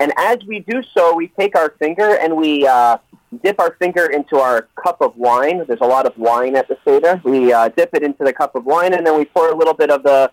And 0.00 0.12
as 0.16 0.38
we 0.46 0.60
do 0.60 0.82
so, 0.94 1.14
we 1.14 1.28
take 1.28 1.56
our 1.56 1.70
finger 1.78 2.16
and 2.16 2.36
we 2.36 2.66
uh, 2.66 2.98
dip 3.42 3.60
our 3.60 3.74
finger 3.78 4.06
into 4.06 4.36
our 4.36 4.68
cup 4.82 5.00
of 5.00 5.16
wine. 5.16 5.64
There's 5.66 5.80
a 5.80 5.86
lot 5.86 6.06
of 6.06 6.16
wine 6.18 6.56
at 6.56 6.68
the 6.68 6.78
Seder. 6.84 7.20
We 7.24 7.52
uh, 7.52 7.68
dip 7.68 7.90
it 7.94 8.02
into 8.02 8.24
the 8.24 8.32
cup 8.32 8.54
of 8.54 8.64
wine, 8.64 8.92
and 8.94 9.06
then 9.06 9.16
we 9.16 9.24
pour 9.26 9.50
a 9.50 9.56
little 9.56 9.74
bit 9.74 9.90
of 9.90 10.02
the 10.02 10.30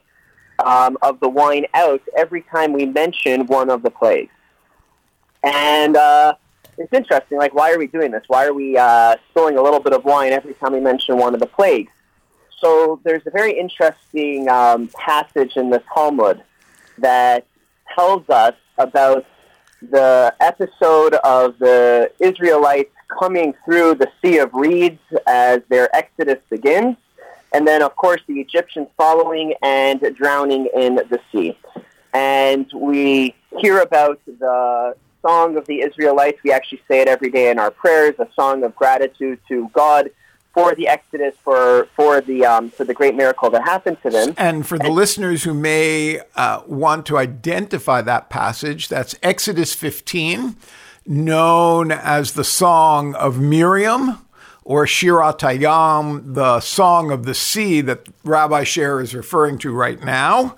um, 0.63 0.97
of 1.01 1.19
the 1.19 1.29
wine 1.29 1.65
out 1.73 2.01
every 2.17 2.41
time 2.41 2.73
we 2.73 2.85
mention 2.85 3.45
one 3.47 3.69
of 3.69 3.83
the 3.83 3.89
plagues. 3.89 4.31
And 5.43 5.95
uh, 5.95 6.35
it's 6.77 6.93
interesting. 6.93 7.37
Like, 7.37 7.53
why 7.53 7.71
are 7.71 7.77
we 7.77 7.87
doing 7.87 8.11
this? 8.11 8.23
Why 8.27 8.45
are 8.45 8.53
we 8.53 8.77
uh, 8.77 9.15
spilling 9.29 9.57
a 9.57 9.61
little 9.61 9.79
bit 9.79 9.93
of 9.93 10.05
wine 10.05 10.31
every 10.31 10.53
time 10.53 10.73
we 10.73 10.79
mention 10.79 11.17
one 11.17 11.33
of 11.33 11.39
the 11.39 11.47
plagues? 11.47 11.91
So 12.59 12.99
there's 13.03 13.23
a 13.27 13.31
very 13.31 13.59
interesting 13.59 14.47
um, 14.47 14.87
passage 14.95 15.57
in 15.57 15.69
the 15.69 15.83
Talmud 15.93 16.41
that 16.99 17.45
tells 17.93 18.27
us 18.29 18.55
about 18.77 19.25
the 19.81 20.33
episode 20.39 21.15
of 21.15 21.59
the 21.59 22.11
Israelites 22.19 22.93
coming 23.19 23.53
through 23.65 23.95
the 23.95 24.09
Sea 24.21 24.37
of 24.39 24.53
Reeds 24.53 25.01
as 25.27 25.61
their 25.67 25.93
exodus 25.93 26.39
begins 26.49 26.95
and 27.53 27.67
then 27.67 27.81
of 27.81 27.95
course 27.95 28.21
the 28.27 28.39
Egyptians 28.41 28.87
following 28.97 29.53
and 29.61 30.01
drowning 30.15 30.67
in 30.75 30.95
the 30.95 31.19
sea. 31.31 31.57
And 32.13 32.69
we 32.75 33.35
hear 33.59 33.79
about 33.79 34.19
the 34.25 34.95
song 35.21 35.57
of 35.57 35.65
the 35.65 35.81
Israelites. 35.81 36.39
We 36.43 36.51
actually 36.51 36.81
say 36.87 37.01
it 37.01 37.07
every 37.07 37.31
day 37.31 37.49
in 37.49 37.57
our 37.59 37.71
prayers, 37.71 38.15
a 38.19 38.27
song 38.35 38.63
of 38.63 38.75
gratitude 38.75 39.39
to 39.47 39.69
God 39.69 40.09
for 40.53 40.75
the 40.75 40.87
Exodus, 40.87 41.33
for 41.43 41.87
for 41.95 42.21
the 42.21 42.45
um, 42.45 42.69
for 42.69 42.83
the 42.83 42.93
great 42.93 43.15
miracle 43.15 43.49
that 43.49 43.63
happened 43.63 43.97
to 44.03 44.09
them. 44.09 44.35
And 44.37 44.67
for 44.67 44.77
the 44.77 44.85
and, 44.85 44.93
listeners 44.93 45.43
who 45.43 45.53
may 45.53 46.21
uh, 46.35 46.61
want 46.67 47.05
to 47.07 47.17
identify 47.17 48.01
that 48.01 48.29
passage, 48.29 48.87
that's 48.87 49.15
Exodus 49.23 49.73
15, 49.73 50.55
known 51.07 51.91
as 51.91 52.33
the 52.33 52.43
Song 52.43 53.15
of 53.15 53.39
Miriam 53.39 54.19
or 54.65 54.85
Shirat 54.85 55.39
Hayam, 55.39 56.33
the 56.33 56.59
Song 56.59 57.11
of 57.11 57.25
the 57.25 57.33
Sea 57.35 57.81
that 57.81 58.07
Rabbi 58.23 58.63
Scher 58.63 59.01
is 59.01 59.13
referring 59.13 59.57
to 59.59 59.73
right 59.73 60.01
now. 60.03 60.55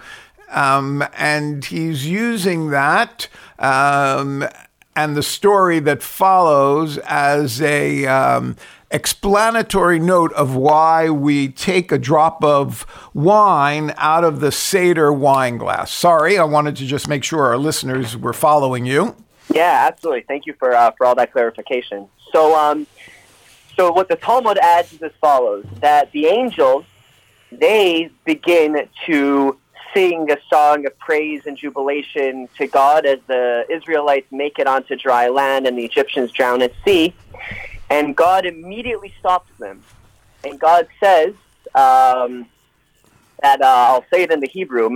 Um, 0.50 1.04
and 1.18 1.66
he's 1.66 2.08
using 2.08 2.70
that 2.70 3.28
um, 3.60 4.48
and 4.96 5.16
the 5.16 5.24
story 5.24 5.80
that 5.80 6.02
follows 6.02 6.98
as 7.00 7.62
a 7.62 8.06
um, 8.06 8.56
explanatory 8.92 10.00
note 10.00 10.32
of 10.34 10.56
why 10.56 11.10
we 11.10 11.50
take 11.50 11.92
a 11.92 11.98
drop 11.98 12.44
of 12.44 12.86
wine 13.14 13.94
out 13.98 14.24
of 14.24 14.40
the 14.40 14.52
Seder 14.52 15.12
wine 15.12 15.58
glass. 15.58 15.92
Sorry, 15.92 16.38
I 16.38 16.46
wanted 16.46 16.76
to 16.78 16.86
just 16.86 17.08
make 17.08 17.24
sure 17.24 17.44
our 17.44 17.58
listeners 17.58 18.16
were 18.16 18.34
following 18.34 18.86
you. 18.86 19.16
Yeah, 19.54 19.86
absolutely. 19.88 20.24
Thank 20.28 20.46
you 20.46 20.54
for 20.58 20.74
uh, 20.74 20.92
for 20.98 21.06
all 21.06 21.16
that 21.16 21.32
clarification. 21.32 22.08
So, 22.32 22.56
um, 22.56 22.88
so 23.76 23.92
what 23.92 24.10
the 24.10 24.16
Talmud 24.16 24.58
adds 24.58 24.94
is 24.94 25.02
as 25.02 25.12
follows: 25.22 25.66
that 25.82 26.12
the 26.12 26.28
angels 26.28 26.86
they 27.52 28.10
begin 28.26 28.88
to 29.06 29.58
sing 29.94 30.30
a 30.30 30.38
song 30.52 30.86
of 30.86 30.98
praise 31.00 31.42
and 31.46 31.58
jubilation 31.58 32.50
to 32.58 32.68
God 32.68 33.06
as 33.06 33.20
the 33.28 33.66
Israelites 33.70 34.28
make 34.32 34.60
it 34.60 34.68
onto 34.68 34.96
dry 34.96 35.30
land 35.30 35.66
and 35.66 35.78
the 35.78 35.86
Egyptians 35.86 36.32
drown 36.32 36.62
at 36.62 36.74
sea. 36.84 37.14
And 37.90 38.16
God 38.16 38.46
immediately 38.46 39.14
stops 39.20 39.50
them. 39.58 39.84
And 40.44 40.60
God 40.60 40.88
says 41.02 41.34
um, 41.76 42.48
that, 43.42 43.62
uh, 43.62 43.66
I'll 43.66 44.06
say 44.12 44.24
it 44.24 44.32
in 44.32 44.42
the 44.42 44.50
Hebrew, 44.50 44.90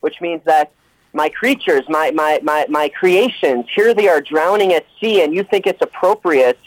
which 0.00 0.20
means 0.20 0.42
that 0.44 0.72
my 1.18 1.28
creatures, 1.28 1.84
my, 1.88 2.06
my, 2.12 2.38
my, 2.42 2.64
my 2.68 2.88
creations, 3.00 3.66
here 3.74 3.92
they 3.92 4.08
are 4.08 4.20
drowning 4.20 4.72
at 4.72 4.86
sea, 4.98 5.16
and 5.22 5.34
you 5.34 5.42
think 5.42 5.66
it's 5.66 5.82
appropriate 5.82 6.58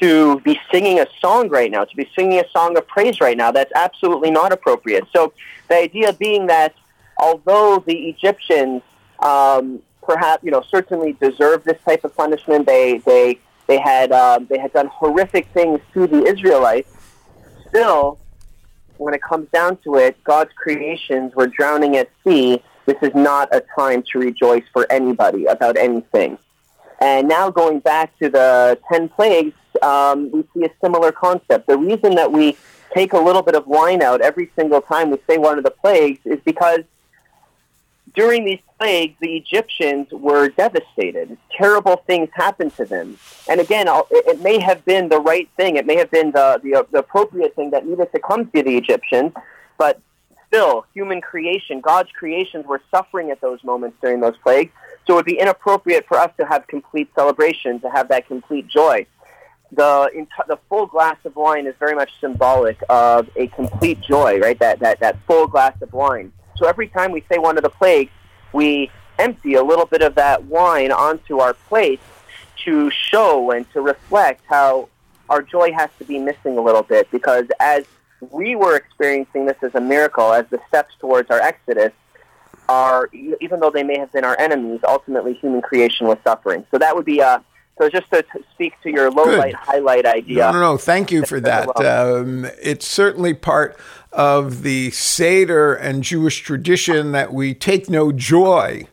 to 0.00 0.40
be 0.40 0.58
singing 0.72 0.98
a 0.98 1.06
song 1.20 1.50
right 1.58 1.70
now, 1.70 1.84
to 1.84 1.96
be 2.02 2.08
singing 2.16 2.38
a 2.40 2.48
song 2.56 2.70
of 2.78 2.84
praise 2.88 3.20
right 3.20 3.36
now. 3.36 3.50
That's 3.52 3.74
absolutely 3.86 4.30
not 4.30 4.50
appropriate. 4.50 5.04
So 5.14 5.34
the 5.68 5.76
idea 5.76 6.14
being 6.14 6.46
that 6.46 6.74
although 7.18 7.84
the 7.86 8.08
Egyptians 8.12 8.80
um, 9.18 9.82
perhaps, 10.02 10.42
you 10.42 10.50
know, 10.50 10.64
certainly 10.76 11.12
deserved 11.26 11.64
this 11.64 11.80
type 11.84 12.02
of 12.04 12.16
punishment, 12.16 12.66
they, 12.66 12.98
they, 13.10 13.38
they, 13.66 13.78
had, 13.78 14.10
um, 14.10 14.46
they 14.50 14.58
had 14.58 14.72
done 14.72 14.88
horrific 14.88 15.46
things 15.48 15.80
to 15.92 16.06
the 16.06 16.24
Israelites, 16.24 16.90
still, 17.68 18.18
when 18.96 19.12
it 19.12 19.22
comes 19.22 19.48
down 19.50 19.76
to 19.84 19.96
it, 19.96 20.22
God's 20.24 20.52
creations 20.54 21.34
were 21.34 21.46
drowning 21.46 21.96
at 21.96 22.08
sea 22.24 22.62
this 22.86 22.96
is 23.02 23.14
not 23.14 23.54
a 23.54 23.62
time 23.78 24.02
to 24.12 24.18
rejoice 24.18 24.64
for 24.72 24.90
anybody 24.90 25.46
about 25.46 25.76
anything. 25.76 26.38
And 27.00 27.28
now 27.28 27.50
going 27.50 27.80
back 27.80 28.16
to 28.18 28.28
the 28.28 28.78
10 28.92 29.08
plagues, 29.08 29.54
um, 29.82 30.30
we 30.30 30.44
see 30.54 30.64
a 30.64 30.70
similar 30.80 31.10
concept. 31.12 31.66
The 31.66 31.78
reason 31.78 32.14
that 32.14 32.30
we 32.32 32.56
take 32.94 33.12
a 33.12 33.18
little 33.18 33.42
bit 33.42 33.54
of 33.54 33.66
wine 33.66 34.02
out 34.02 34.20
every 34.20 34.50
single 34.56 34.80
time 34.80 35.10
we 35.10 35.18
say 35.28 35.38
one 35.38 35.58
of 35.58 35.64
the 35.64 35.70
plagues 35.70 36.20
is 36.24 36.38
because 36.44 36.80
during 38.14 38.44
these 38.44 38.60
plagues, 38.78 39.14
the 39.20 39.36
Egyptians 39.36 40.08
were 40.12 40.48
devastated. 40.50 41.36
Terrible 41.56 41.96
things 42.06 42.28
happened 42.34 42.76
to 42.76 42.84
them. 42.84 43.18
And 43.48 43.60
again, 43.60 43.86
it 44.10 44.40
may 44.40 44.58
have 44.60 44.84
been 44.84 45.08
the 45.08 45.20
right 45.20 45.48
thing. 45.56 45.76
It 45.76 45.86
may 45.86 45.96
have 45.96 46.10
been 46.10 46.32
the, 46.32 46.60
the, 46.62 46.86
the 46.90 46.98
appropriate 46.98 47.56
thing 47.56 47.70
that 47.70 47.86
needed 47.86 48.12
to 48.12 48.20
come 48.20 48.50
to 48.50 48.62
the 48.62 48.76
Egyptians. 48.76 49.32
But 49.78 50.00
still, 50.52 50.84
human 50.92 51.20
creation, 51.20 51.80
God's 51.80 52.10
creations 52.12 52.66
were 52.66 52.82
suffering 52.90 53.30
at 53.30 53.40
those 53.40 53.64
moments 53.64 53.96
during 54.02 54.20
those 54.20 54.36
plagues. 54.42 54.72
So 55.06 55.14
it 55.14 55.16
would 55.16 55.24
be 55.24 55.38
inappropriate 55.38 56.06
for 56.06 56.18
us 56.18 56.30
to 56.38 56.46
have 56.46 56.66
complete 56.66 57.08
celebration, 57.14 57.80
to 57.80 57.90
have 57.90 58.08
that 58.08 58.26
complete 58.26 58.68
joy. 58.68 59.06
The, 59.72 60.26
the 60.48 60.58
full 60.68 60.86
glass 60.86 61.16
of 61.24 61.34
wine 61.34 61.66
is 61.66 61.74
very 61.78 61.94
much 61.94 62.10
symbolic 62.20 62.78
of 62.90 63.30
a 63.36 63.46
complete 63.48 64.00
joy, 64.02 64.38
right? 64.38 64.58
That, 64.58 64.80
that, 64.80 65.00
that 65.00 65.16
full 65.26 65.46
glass 65.46 65.80
of 65.80 65.92
wine. 65.94 66.32
So 66.56 66.66
every 66.66 66.88
time 66.88 67.12
we 67.12 67.24
say 67.32 67.38
one 67.38 67.56
of 67.56 67.62
the 67.62 67.70
plagues, 67.70 68.12
we 68.52 68.90
empty 69.18 69.54
a 69.54 69.62
little 69.62 69.86
bit 69.86 70.02
of 70.02 70.14
that 70.16 70.44
wine 70.44 70.92
onto 70.92 71.38
our 71.38 71.54
plate 71.54 72.00
to 72.64 72.90
show 72.90 73.50
and 73.50 73.70
to 73.72 73.80
reflect 73.80 74.42
how 74.46 74.90
our 75.30 75.40
joy 75.40 75.72
has 75.72 75.88
to 75.98 76.04
be 76.04 76.18
missing 76.18 76.58
a 76.58 76.60
little 76.60 76.82
bit 76.82 77.10
because 77.10 77.46
as 77.58 77.86
we 78.30 78.56
were 78.56 78.76
experiencing 78.76 79.46
this 79.46 79.56
as 79.62 79.74
a 79.74 79.80
miracle, 79.80 80.32
as 80.32 80.46
the 80.50 80.60
steps 80.68 80.94
towards 81.00 81.30
our 81.30 81.40
exodus 81.40 81.92
are, 82.68 83.08
even 83.40 83.60
though 83.60 83.70
they 83.70 83.82
may 83.82 83.98
have 83.98 84.12
been 84.12 84.24
our 84.24 84.38
enemies, 84.38 84.80
ultimately 84.86 85.34
human 85.34 85.60
creation 85.60 86.06
was 86.06 86.18
suffering. 86.24 86.64
So 86.70 86.78
that 86.78 86.94
would 86.94 87.04
be 87.04 87.20
uh, 87.20 87.40
so 87.78 87.88
just 87.88 88.10
to, 88.10 88.22
to 88.22 88.44
speak 88.52 88.74
to 88.82 88.90
your 88.90 89.10
low 89.10 89.24
Good. 89.24 89.38
light 89.38 89.54
highlight 89.54 90.06
idea. 90.06 90.38
No, 90.38 90.52
no, 90.52 90.60
no. 90.60 90.76
Thank 90.76 91.10
you 91.10 91.24
for 91.24 91.40
that. 91.40 91.68
Um, 91.80 92.46
it's 92.62 92.86
certainly 92.86 93.34
part 93.34 93.78
of 94.12 94.62
the 94.62 94.90
Seder 94.90 95.74
and 95.74 96.02
Jewish 96.02 96.42
tradition 96.42 97.12
that 97.12 97.32
we 97.32 97.54
take 97.54 97.88
no 97.88 98.12
joy 98.12 98.86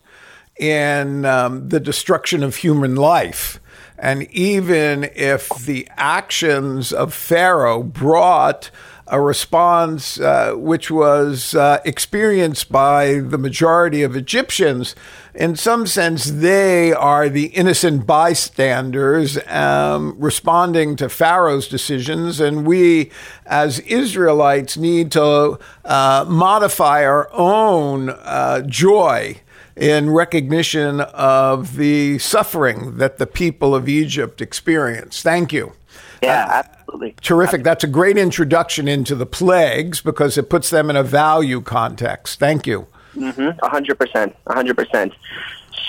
in 0.57 1.25
um, 1.25 1.69
the 1.69 1.79
destruction 1.79 2.41
of 2.41 2.57
human 2.57 2.95
life. 2.95 3.59
And 3.97 4.23
even 4.31 5.09
if 5.15 5.49
the 5.49 5.87
actions 5.97 6.93
of 6.93 7.13
Pharaoh 7.13 7.83
brought 7.83 8.71
a 9.09 9.19
response 9.19 10.19
uh, 10.19 10.53
which 10.53 10.91
was 10.91 11.55
uh, 11.55 11.79
experienced 11.83 12.71
by 12.71 13.19
the 13.19 13.37
majority 13.37 14.03
of 14.03 14.15
Egyptians, 14.15 14.95
in 15.33 15.55
some 15.55 15.87
sense, 15.87 16.25
they 16.25 16.93
are 16.93 17.27
the 17.27 17.47
innocent 17.47 18.05
bystanders 18.05 19.37
um, 19.47 20.15
responding 20.19 20.95
to 20.97 21.09
Pharaoh's 21.09 21.67
decisions. 21.67 22.39
And 22.39 22.67
we, 22.67 23.11
as 23.45 23.79
Israelites, 23.79 24.77
need 24.77 25.11
to 25.13 25.59
uh, 25.85 26.25
modify 26.27 27.03
our 27.03 27.29
own 27.33 28.09
uh, 28.09 28.61
joy 28.61 29.41
in 29.75 30.09
recognition 30.09 30.99
of 31.01 31.77
the 31.77 32.19
suffering 32.19 32.97
that 32.97 33.17
the 33.17 33.25
people 33.27 33.73
of 33.73 33.87
Egypt 33.87 34.41
experienced. 34.41 35.23
Thank 35.23 35.53
you. 35.53 35.73
Yeah, 36.21 36.63
absolutely. 36.65 37.15
Terrific. 37.21 37.63
That's 37.63 37.83
a 37.83 37.87
great 37.87 38.17
introduction 38.17 38.87
into 38.87 39.15
the 39.15 39.25
plagues 39.25 40.01
because 40.01 40.37
it 40.37 40.49
puts 40.49 40.69
them 40.69 40.89
in 40.89 40.95
a 40.95 41.03
value 41.03 41.61
context. 41.61 42.39
Thank 42.39 42.67
you. 42.67 42.87
A 43.17 43.69
hundred 43.69 43.97
percent, 43.97 44.35
a 44.47 44.53
hundred 44.53 44.77
percent. 44.77 45.13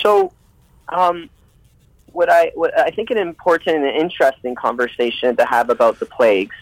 So, 0.01 0.33
um, 0.89 1.29
what 2.11 2.29
I 2.29 2.51
what 2.55 2.77
I 2.77 2.91
think 2.91 3.09
an 3.11 3.17
important 3.17 3.85
and 3.85 3.95
interesting 3.95 4.55
conversation 4.55 5.35
to 5.37 5.45
have 5.45 5.69
about 5.69 5.99
the 5.99 6.05
plagues 6.05 6.55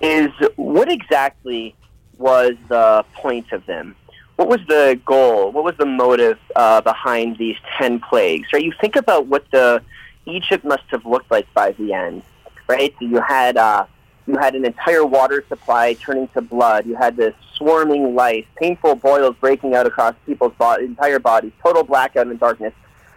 is 0.00 0.30
what 0.56 0.90
exactly 0.90 1.74
was 2.18 2.54
the 2.68 3.04
point 3.14 3.52
of 3.52 3.66
them? 3.66 3.94
What 4.36 4.48
was 4.48 4.60
the 4.66 4.98
goal? 5.04 5.52
What 5.52 5.64
was 5.64 5.76
the 5.76 5.86
motive 5.86 6.38
uh, 6.56 6.80
behind 6.80 7.38
these 7.38 7.56
ten 7.78 8.00
plagues? 8.00 8.48
Right? 8.52 8.62
You 8.62 8.72
think 8.80 8.96
about 8.96 9.26
what 9.26 9.44
the 9.50 9.82
Egypt 10.26 10.64
must 10.64 10.84
have 10.88 11.04
looked 11.04 11.30
like 11.30 11.52
by 11.54 11.72
the 11.72 11.92
end, 11.92 12.22
right? 12.66 12.94
So 12.98 13.06
you 13.06 13.20
had 13.20 13.56
uh, 13.56 13.86
you 14.26 14.36
had 14.36 14.54
an 14.54 14.64
entire 14.64 15.04
water 15.04 15.44
supply 15.48 15.94
turning 15.94 16.28
to 16.28 16.40
blood. 16.40 16.86
You 16.86 16.96
had 16.96 17.16
this 17.16 17.34
swarming 17.56 18.14
lice, 18.14 18.46
painful 18.56 18.96
boils 18.96 19.36
breaking 19.40 19.74
out 19.74 19.86
across 19.86 20.14
people's 20.26 20.54
body, 20.54 20.84
entire 20.84 21.18
bodies, 21.18 21.52
total 21.62 21.82
blackout 21.82 22.26
and 22.26 22.40
darkness. 22.40 22.72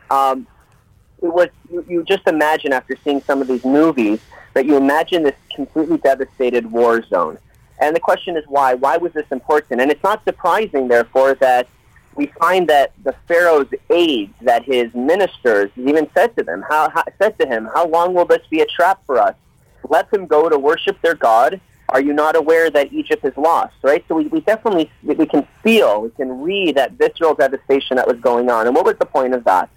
Um, 0.09 0.47
it 1.21 1.33
was 1.33 1.49
you, 1.71 1.85
you 1.87 2.03
just 2.03 2.27
imagine 2.27 2.73
after 2.73 2.95
seeing 3.03 3.21
some 3.21 3.41
of 3.41 3.47
these 3.47 3.65
movies 3.65 4.19
that 4.53 4.65
you 4.65 4.75
imagine 4.77 5.23
this 5.23 5.35
completely 5.53 5.97
devastated 5.97 6.71
war 6.71 7.03
zone. 7.03 7.37
And 7.79 7.95
the 7.95 7.99
question 7.99 8.35
is 8.37 8.43
why? 8.47 8.73
Why 8.73 8.97
was 8.97 9.13
this 9.13 9.25
important? 9.31 9.81
And 9.81 9.91
it's 9.91 10.03
not 10.03 10.23
surprising, 10.25 10.87
therefore, 10.87 11.35
that 11.35 11.67
we 12.17 12.25
find 12.39 12.67
that 12.67 12.91
the 13.03 13.13
Pharaoh's 13.27 13.67
aides, 13.91 14.33
that 14.41 14.63
his 14.63 14.93
ministers, 14.95 15.69
even 15.75 16.09
said 16.15 16.35
to 16.35 16.43
them, 16.43 16.65
how, 16.67 16.89
how 16.89 17.03
said 17.21 17.37
to 17.39 17.47
him, 17.47 17.69
"How 17.73 17.87
long 17.87 18.15
will 18.15 18.25
this 18.25 18.41
be 18.49 18.61
a 18.61 18.65
trap 18.65 19.01
for 19.05 19.19
us? 19.19 19.35
Let 19.87 20.09
them 20.11 20.25
go 20.25 20.49
to 20.49 20.57
worship 20.57 20.99
their 21.01 21.15
God. 21.15 21.61
Are 21.89 22.01
you 22.01 22.11
not 22.11 22.35
aware 22.35 22.69
that 22.71 22.91
Egypt 22.91 23.23
is 23.23 23.37
lost?" 23.37 23.75
Right. 23.83 24.03
So 24.07 24.15
we, 24.15 24.27
we 24.27 24.41
definitely 24.41 24.91
we 25.03 25.27
can 25.27 25.47
feel, 25.63 26.01
we 26.01 26.09
can 26.09 26.41
read 26.41 26.75
that 26.75 26.93
visceral 26.93 27.35
devastation 27.35 27.97
that 27.97 28.07
was 28.07 28.19
going 28.19 28.49
on. 28.49 28.65
And 28.65 28.75
what 28.75 28.85
was 28.85 28.97
the 28.97 29.05
point 29.05 29.33
of 29.35 29.43
that? 29.45 29.69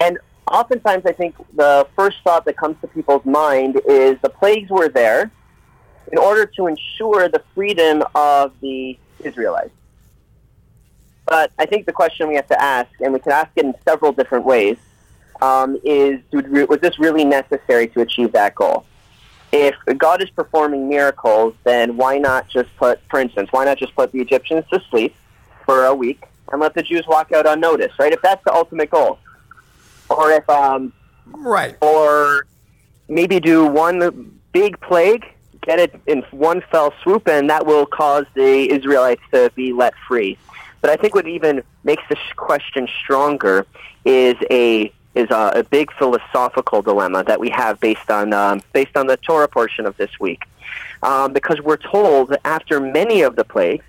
And 0.00 0.18
oftentimes, 0.50 1.04
I 1.04 1.12
think 1.12 1.34
the 1.54 1.86
first 1.94 2.16
thought 2.24 2.46
that 2.46 2.56
comes 2.56 2.76
to 2.80 2.86
people's 2.88 3.26
mind 3.26 3.80
is 3.86 4.16
the 4.22 4.30
plagues 4.30 4.70
were 4.70 4.88
there 4.88 5.30
in 6.10 6.16
order 6.16 6.46
to 6.46 6.66
ensure 6.66 7.28
the 7.28 7.42
freedom 7.54 8.02
of 8.14 8.52
the 8.62 8.98
Israelites. 9.22 9.70
But 11.28 11.52
I 11.58 11.66
think 11.66 11.84
the 11.84 11.92
question 11.92 12.28
we 12.28 12.36
have 12.36 12.48
to 12.48 12.60
ask, 12.60 12.90
and 13.00 13.12
we 13.12 13.20
can 13.20 13.32
ask 13.32 13.50
it 13.56 13.64
in 13.64 13.74
several 13.86 14.12
different 14.12 14.46
ways, 14.46 14.78
um, 15.42 15.78
is 15.84 16.20
was 16.32 16.80
this 16.80 16.98
really 16.98 17.24
necessary 17.24 17.86
to 17.88 18.00
achieve 18.00 18.32
that 18.32 18.54
goal? 18.54 18.84
If 19.52 19.74
God 19.98 20.22
is 20.22 20.30
performing 20.30 20.88
miracles, 20.88 21.54
then 21.64 21.96
why 21.96 22.18
not 22.18 22.48
just 22.48 22.74
put, 22.76 23.00
for 23.10 23.20
instance, 23.20 23.48
why 23.50 23.64
not 23.66 23.78
just 23.78 23.94
put 23.94 24.10
the 24.12 24.20
Egyptians 24.20 24.64
to 24.72 24.82
sleep 24.90 25.14
for 25.64 25.84
a 25.84 25.94
week 25.94 26.22
and 26.50 26.60
let 26.60 26.74
the 26.74 26.82
Jews 26.82 27.06
walk 27.06 27.30
out 27.32 27.46
unnoticed, 27.46 27.98
right? 27.98 28.12
If 28.12 28.22
that's 28.22 28.42
the 28.44 28.54
ultimate 28.54 28.90
goal. 28.90 29.18
Or 30.08 30.30
if, 30.30 30.48
um, 30.48 30.92
Right. 31.26 31.76
or 31.82 32.46
maybe 33.08 33.38
do 33.38 33.66
one 33.66 34.40
big 34.52 34.80
plague, 34.80 35.24
get 35.60 35.78
it 35.78 35.94
in 36.06 36.22
one 36.30 36.62
fell 36.70 36.94
swoop, 37.02 37.28
and 37.28 37.50
that 37.50 37.66
will 37.66 37.84
cause 37.84 38.24
the 38.34 38.70
Israelites 38.72 39.22
to 39.32 39.50
be 39.54 39.72
let 39.72 39.92
free. 40.06 40.38
But 40.80 40.90
I 40.90 40.96
think 40.96 41.14
what 41.14 41.26
even 41.26 41.62
makes 41.84 42.02
this 42.08 42.18
question 42.36 42.88
stronger 43.02 43.66
is 44.04 44.36
a 44.50 44.92
is 45.14 45.30
a, 45.30 45.52
a 45.56 45.64
big 45.64 45.90
philosophical 45.94 46.82
dilemma 46.82 47.24
that 47.24 47.40
we 47.40 47.50
have 47.50 47.80
based 47.80 48.10
on 48.10 48.32
um, 48.32 48.62
based 48.72 48.96
on 48.96 49.06
the 49.06 49.16
Torah 49.16 49.48
portion 49.48 49.86
of 49.86 49.96
this 49.96 50.10
week, 50.20 50.42
um, 51.02 51.32
because 51.32 51.60
we're 51.60 51.76
told 51.76 52.36
after 52.44 52.80
many 52.80 53.22
of 53.22 53.36
the 53.36 53.44
plagues, 53.44 53.84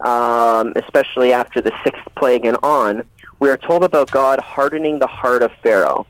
um, 0.00 0.72
especially 0.76 1.32
after 1.32 1.60
the 1.60 1.72
sixth 1.84 2.02
plague 2.16 2.44
and 2.44 2.56
on, 2.62 3.04
we 3.38 3.48
are 3.50 3.56
told 3.56 3.84
about 3.84 4.10
God 4.10 4.40
hardening 4.40 4.98
the 4.98 5.06
heart 5.06 5.42
of 5.42 5.52
Pharaoh 5.62 6.06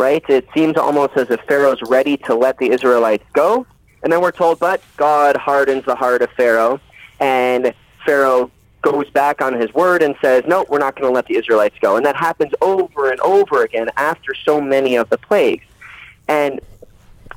right? 0.00 0.24
It 0.30 0.48
seems 0.54 0.78
almost 0.78 1.14
as 1.16 1.28
if 1.30 1.40
Pharaoh's 1.42 1.82
ready 1.82 2.16
to 2.16 2.34
let 2.34 2.56
the 2.56 2.70
Israelites 2.70 3.24
go. 3.34 3.66
And 4.02 4.10
then 4.10 4.22
we're 4.22 4.32
told, 4.32 4.58
but 4.58 4.80
God 4.96 5.36
hardens 5.36 5.84
the 5.84 5.94
heart 5.94 6.22
of 6.22 6.30
Pharaoh. 6.30 6.80
And 7.20 7.74
Pharaoh 8.06 8.50
goes 8.82 9.08
back 9.10 9.42
on 9.42 9.52
his 9.60 9.72
word 9.74 10.02
and 10.02 10.14
says, 10.22 10.44
no, 10.46 10.64
we're 10.68 10.78
not 10.78 10.96
going 10.96 11.08
to 11.08 11.14
let 11.14 11.26
the 11.26 11.36
Israelites 11.36 11.76
go. 11.80 11.96
And 11.96 12.06
that 12.06 12.16
happens 12.16 12.52
over 12.60 13.10
and 13.10 13.20
over 13.20 13.62
again 13.62 13.88
after 13.96 14.34
so 14.34 14.60
many 14.60 14.96
of 14.96 15.10
the 15.10 15.18
plagues. 15.18 15.64
And 16.28 16.60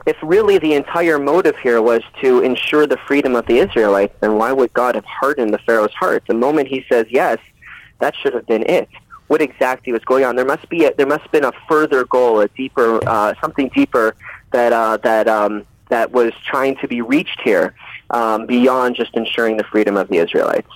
if 0.06 0.18
really 0.22 0.58
the 0.58 0.74
entire 0.74 1.18
motive 1.20 1.58
here 1.58 1.82
was 1.82 2.02
to 2.22 2.42
ensure 2.42 2.86
the 2.88 2.98
freedom 2.98 3.36
of 3.36 3.46
the 3.46 3.60
Israelites, 3.60 4.14
then 4.20 4.36
why 4.36 4.52
would 4.52 4.74
God 4.74 4.96
have 4.96 5.06
hardened 5.06 5.54
the 5.54 5.58
Pharaoh's 5.60 5.94
heart? 5.94 6.24
The 6.28 6.34
moment 6.34 6.68
he 6.68 6.86
says 6.90 7.08
yes, 7.10 7.40
that 8.00 8.16
should 8.16 8.34
have 8.34 8.46
been 8.46 8.64
it. 8.64 8.90
What 9.28 9.42
exactly 9.42 9.94
was 9.94 10.04
going 10.04 10.26
on? 10.26 10.36
There 10.36 10.46
must 10.46 10.68
be 10.70 10.86
a, 10.86 10.94
there 10.94 11.08
must 11.08 11.24
have 11.24 11.32
been 11.32 11.46
a 11.46 11.54
further 11.68 12.04
goal, 12.06 12.42
a 12.42 12.50
deeper 12.50 13.00
uh, 13.08 13.34
something 13.40 13.70
deeper 13.74 14.16
that 14.52 14.74
uh, 14.74 14.98
that 14.98 15.28
um, 15.28 15.66
that 15.90 16.12
was 16.12 16.34
trying 16.46 16.76
to 16.78 16.88
be 16.88 17.02
reached 17.02 17.40
here 17.42 17.74
um, 18.10 18.46
beyond 18.46 18.96
just 18.96 19.16
ensuring 19.16 19.58
the 19.58 19.64
freedom 19.64 19.96
of 19.96 20.10
the 20.10 20.18
Israelites. 20.18 20.70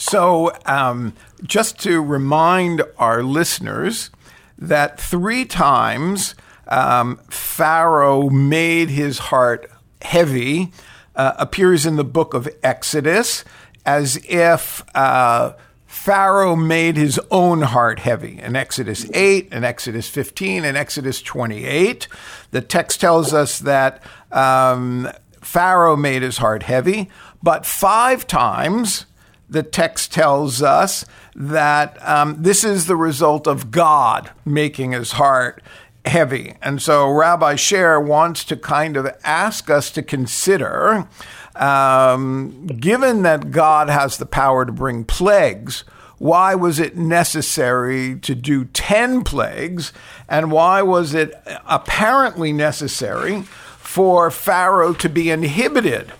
So, 0.00 0.50
um, 0.64 1.12
just 1.42 1.78
to 1.80 2.02
remind 2.02 2.82
our 2.96 3.22
listeners 3.22 4.08
that 4.56 4.98
three 4.98 5.44
times 5.44 6.34
um, 6.68 7.20
Pharaoh 7.28 8.30
made 8.30 8.88
his 8.88 9.18
heart 9.18 9.70
heavy 10.00 10.72
uh, 11.14 11.34
appears 11.36 11.84
in 11.84 11.96
the 11.96 12.04
book 12.04 12.32
of 12.32 12.48
Exodus 12.62 13.44
as 13.84 14.18
if 14.26 14.82
uh, 14.96 15.52
Pharaoh 15.84 16.56
made 16.56 16.96
his 16.96 17.20
own 17.30 17.60
heart 17.60 17.98
heavy 17.98 18.40
in 18.40 18.56
Exodus 18.56 19.04
8, 19.12 19.52
in 19.52 19.64
Exodus 19.64 20.08
15, 20.08 20.64
and 20.64 20.78
Exodus 20.78 21.20
28. 21.20 22.08
The 22.52 22.62
text 22.62 23.02
tells 23.02 23.34
us 23.34 23.58
that 23.58 24.02
um, 24.32 25.10
Pharaoh 25.42 25.96
made 25.96 26.22
his 26.22 26.38
heart 26.38 26.62
heavy, 26.62 27.10
but 27.42 27.66
five 27.66 28.26
times 28.26 29.04
the 29.50 29.62
text 29.62 30.12
tells 30.12 30.62
us 30.62 31.04
that 31.34 31.98
um, 32.08 32.36
this 32.42 32.64
is 32.64 32.86
the 32.86 32.96
result 32.96 33.46
of 33.46 33.70
God 33.70 34.30
making 34.44 34.92
his 34.92 35.12
heart 35.12 35.62
heavy. 36.04 36.54
And 36.62 36.80
so 36.80 37.10
Rabbi 37.10 37.54
Scher 37.54 38.04
wants 38.04 38.44
to 38.44 38.56
kind 38.56 38.96
of 38.96 39.08
ask 39.24 39.68
us 39.68 39.90
to 39.90 40.02
consider 40.02 41.08
um, 41.56 42.66
given 42.66 43.22
that 43.22 43.50
God 43.50 43.90
has 43.90 44.16
the 44.16 44.26
power 44.26 44.64
to 44.64 44.72
bring 44.72 45.04
plagues, 45.04 45.84
why 46.18 46.54
was 46.54 46.78
it 46.78 46.96
necessary 46.96 48.18
to 48.20 48.34
do 48.34 48.66
10 48.66 49.24
plagues? 49.24 49.92
And 50.28 50.52
why 50.52 50.82
was 50.82 51.12
it 51.14 51.34
apparently 51.66 52.52
necessary 52.52 53.42
for 53.78 54.30
Pharaoh 54.30 54.94
to 54.94 55.08
be 55.08 55.30
inhibited 55.30 56.12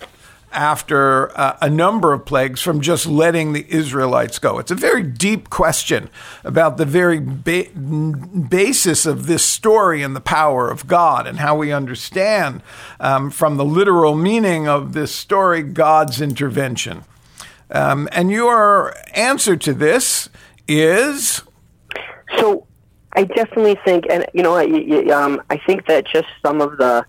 after 0.52 1.36
uh, 1.38 1.56
a 1.60 1.70
number 1.70 2.12
of 2.12 2.24
plagues 2.24 2.60
from 2.60 2.80
just 2.80 3.06
letting 3.06 3.52
the 3.52 3.66
Israelites 3.68 4.38
go? 4.38 4.58
It's 4.58 4.70
a 4.70 4.74
very 4.76 5.02
deep 5.02 5.50
question 5.50 6.10
about 6.44 6.76
the 6.76 6.84
very 6.84 7.20
ba- 7.20 7.70
basis 8.48 9.06
of 9.06 9.26
this 9.26 9.44
story 9.44 10.02
and 10.02 10.14
the 10.14 10.20
power 10.20 10.70
of 10.70 10.86
God 10.86 11.26
and 11.26 11.38
how 11.38 11.56
we 11.56 11.72
understand 11.72 12.62
um, 12.98 13.30
from 13.30 13.56
the 13.56 13.64
literal 13.64 14.14
meaning 14.14 14.68
of 14.68 14.92
this 14.92 15.14
story 15.14 15.62
God's 15.62 16.20
intervention. 16.20 17.04
Um, 17.70 18.08
and 18.12 18.30
your 18.30 18.94
answer 19.14 19.56
to 19.56 19.72
this 19.72 20.28
is 20.66 21.42
So 22.38 22.66
I 23.14 23.24
definitely 23.24 23.78
think, 23.84 24.04
and 24.08 24.26
you 24.32 24.42
know, 24.42 24.56
I, 24.56 24.64
um, 25.10 25.42
I 25.50 25.56
think 25.58 25.86
that 25.86 26.06
just 26.06 26.28
some 26.44 26.60
of 26.60 26.78
the 26.78 27.04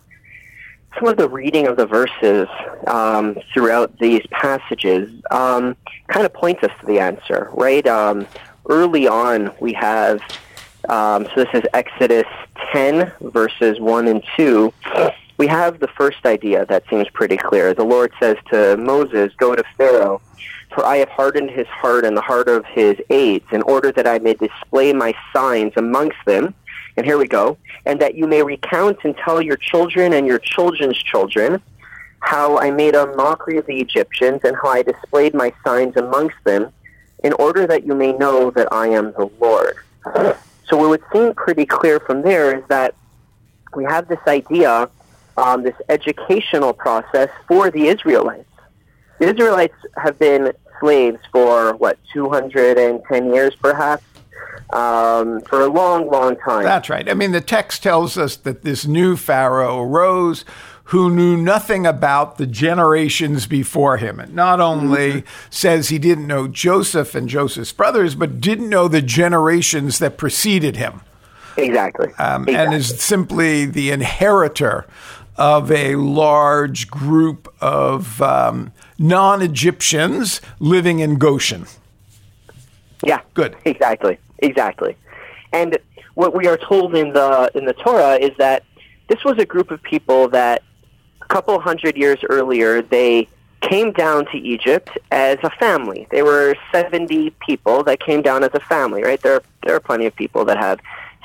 some 0.95 1.07
of 1.07 1.17
the 1.17 1.29
reading 1.29 1.67
of 1.67 1.77
the 1.77 1.85
verses 1.85 2.47
um, 2.87 3.37
throughout 3.53 3.97
these 3.99 4.25
passages 4.31 5.09
um, 5.31 5.75
kind 6.07 6.25
of 6.25 6.33
points 6.33 6.63
us 6.63 6.71
to 6.79 6.85
the 6.85 6.99
answer, 6.99 7.49
right? 7.53 7.85
Um, 7.87 8.27
early 8.69 9.07
on, 9.07 9.51
we 9.59 9.73
have 9.73 10.21
um, 10.89 11.25
so 11.25 11.43
this 11.43 11.49
is 11.53 11.61
Exodus 11.73 12.25
10 12.71 13.11
verses 13.21 13.79
1 13.79 14.07
and 14.07 14.23
2. 14.35 14.73
We 15.37 15.47
have 15.47 15.79
the 15.79 15.87
first 15.87 16.25
idea 16.25 16.65
that 16.67 16.83
seems 16.89 17.07
pretty 17.09 17.37
clear. 17.37 17.73
The 17.73 17.83
Lord 17.83 18.11
says 18.19 18.37
to 18.51 18.77
Moses, 18.77 19.33
"Go 19.37 19.55
to 19.55 19.63
Pharaoh." 19.77 20.21
For 20.73 20.85
I 20.85 20.97
have 20.97 21.09
hardened 21.09 21.51
his 21.51 21.67
heart 21.67 22.05
and 22.05 22.15
the 22.15 22.21
heart 22.21 22.47
of 22.47 22.63
his 22.65 22.95
aides, 23.09 23.45
in 23.51 23.61
order 23.63 23.91
that 23.91 24.07
I 24.07 24.19
may 24.19 24.35
display 24.35 24.93
my 24.93 25.13
signs 25.33 25.73
amongst 25.75 26.17
them. 26.25 26.53
And 26.97 27.05
here 27.05 27.17
we 27.17 27.27
go. 27.27 27.57
And 27.85 27.99
that 28.01 28.15
you 28.15 28.27
may 28.27 28.43
recount 28.43 28.99
and 29.03 29.15
tell 29.17 29.41
your 29.41 29.57
children 29.57 30.13
and 30.13 30.27
your 30.27 30.39
children's 30.39 30.97
children 30.97 31.61
how 32.19 32.59
I 32.59 32.69
made 32.71 32.95
a 32.95 33.07
mockery 33.15 33.57
of 33.57 33.65
the 33.65 33.79
Egyptians 33.79 34.41
and 34.43 34.55
how 34.55 34.69
I 34.69 34.83
displayed 34.83 35.33
my 35.33 35.53
signs 35.63 35.97
amongst 35.97 36.37
them, 36.43 36.71
in 37.23 37.33
order 37.33 37.65
that 37.67 37.85
you 37.85 37.95
may 37.95 38.13
know 38.13 38.51
that 38.51 38.71
I 38.71 38.87
am 38.87 39.11
the 39.13 39.29
Lord. 39.39 39.77
So 40.67 40.77
what 40.77 40.89
would 40.89 41.03
seem 41.11 41.33
pretty 41.33 41.65
clear 41.65 41.99
from 41.99 42.21
there 42.21 42.57
is 42.57 42.63
that 42.69 42.95
we 43.75 43.83
have 43.85 44.07
this 44.07 44.19
idea, 44.27 44.89
um, 45.37 45.63
this 45.63 45.75
educational 45.89 46.73
process 46.73 47.29
for 47.47 47.69
the 47.69 47.87
Israelites. 47.87 48.47
The 49.19 49.27
Israelites 49.29 49.75
have 49.97 50.17
been 50.17 50.53
slaves 50.79 51.19
for 51.31 51.75
what 51.75 51.97
210 52.13 53.33
years, 53.33 53.55
perhaps, 53.55 54.03
um, 54.71 55.41
for 55.41 55.61
a 55.61 55.67
long, 55.67 56.09
long 56.09 56.35
time. 56.37 56.63
That's 56.63 56.89
right. 56.89 57.09
I 57.09 57.13
mean, 57.13 57.31
the 57.31 57.41
text 57.41 57.83
tells 57.83 58.17
us 58.17 58.35
that 58.37 58.63
this 58.63 58.85
new 58.85 59.15
Pharaoh 59.15 59.81
arose 59.81 60.45
who 60.85 61.09
knew 61.09 61.37
nothing 61.37 61.85
about 61.85 62.37
the 62.37 62.45
generations 62.45 63.47
before 63.47 63.95
him. 63.97 64.19
It 64.19 64.33
not 64.33 64.59
only 64.59 65.11
mm-hmm. 65.13 65.47
says 65.49 65.87
he 65.87 65.97
didn't 65.97 66.27
know 66.27 66.49
Joseph 66.49 67.15
and 67.15 67.29
Joseph's 67.29 67.71
brothers, 67.71 68.13
but 68.13 68.41
didn't 68.41 68.69
know 68.69 68.89
the 68.89 69.01
generations 69.01 69.99
that 69.99 70.17
preceded 70.17 70.75
him. 70.75 71.01
Exactly. 71.55 72.07
Um, 72.17 72.43
exactly. 72.43 72.55
And 72.55 72.73
is 72.73 73.01
simply 73.01 73.65
the 73.65 73.91
inheritor 73.91 74.85
of 75.37 75.71
a 75.71 75.95
large 75.95 76.89
group 76.89 77.53
of 77.61 78.21
um, 78.21 78.73
non 78.99 79.41
Egyptians 79.41 80.41
living 80.59 80.99
in 80.99 81.17
Goshen. 81.17 81.67
Yeah. 83.03 83.21
Good. 83.33 83.55
Exactly. 83.65 84.17
Exactly. 84.39 84.95
And 85.53 85.77
what 86.15 86.35
we 86.35 86.47
are 86.47 86.57
told 86.57 86.95
in 86.95 87.13
the 87.13 87.51
in 87.55 87.65
the 87.65 87.73
Torah 87.73 88.15
is 88.15 88.31
that 88.37 88.63
this 89.07 89.23
was 89.23 89.37
a 89.37 89.45
group 89.45 89.71
of 89.71 89.81
people 89.83 90.27
that 90.29 90.63
a 91.21 91.25
couple 91.25 91.59
hundred 91.59 91.97
years 91.97 92.19
earlier 92.29 92.81
they 92.81 93.27
came 93.61 93.91
down 93.91 94.25
to 94.25 94.37
Egypt 94.37 94.89
as 95.11 95.37
a 95.43 95.49
family. 95.51 96.07
They 96.09 96.23
were 96.23 96.55
70 96.71 97.29
people 97.45 97.83
that 97.83 97.99
came 97.99 98.21
down 98.21 98.43
as 98.43 98.49
a 98.53 98.59
family, 98.59 99.03
right? 99.03 99.21
There 99.21 99.41
there 99.63 99.75
are 99.75 99.79
plenty 99.79 100.05
of 100.05 100.15
people 100.15 100.45
that 100.45 100.57
have 100.57 100.79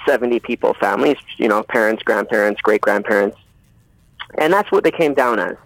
70 0.06 0.40
people 0.40 0.74
families, 0.74 1.16
you 1.36 1.48
know, 1.48 1.62
parents, 1.62 2.02
grandparents, 2.02 2.60
great-grandparents. 2.60 3.36
And 4.38 4.52
that's 4.52 4.70
what 4.70 4.84
they 4.84 4.90
came 4.90 5.14
down 5.14 5.38
as. 5.38 5.56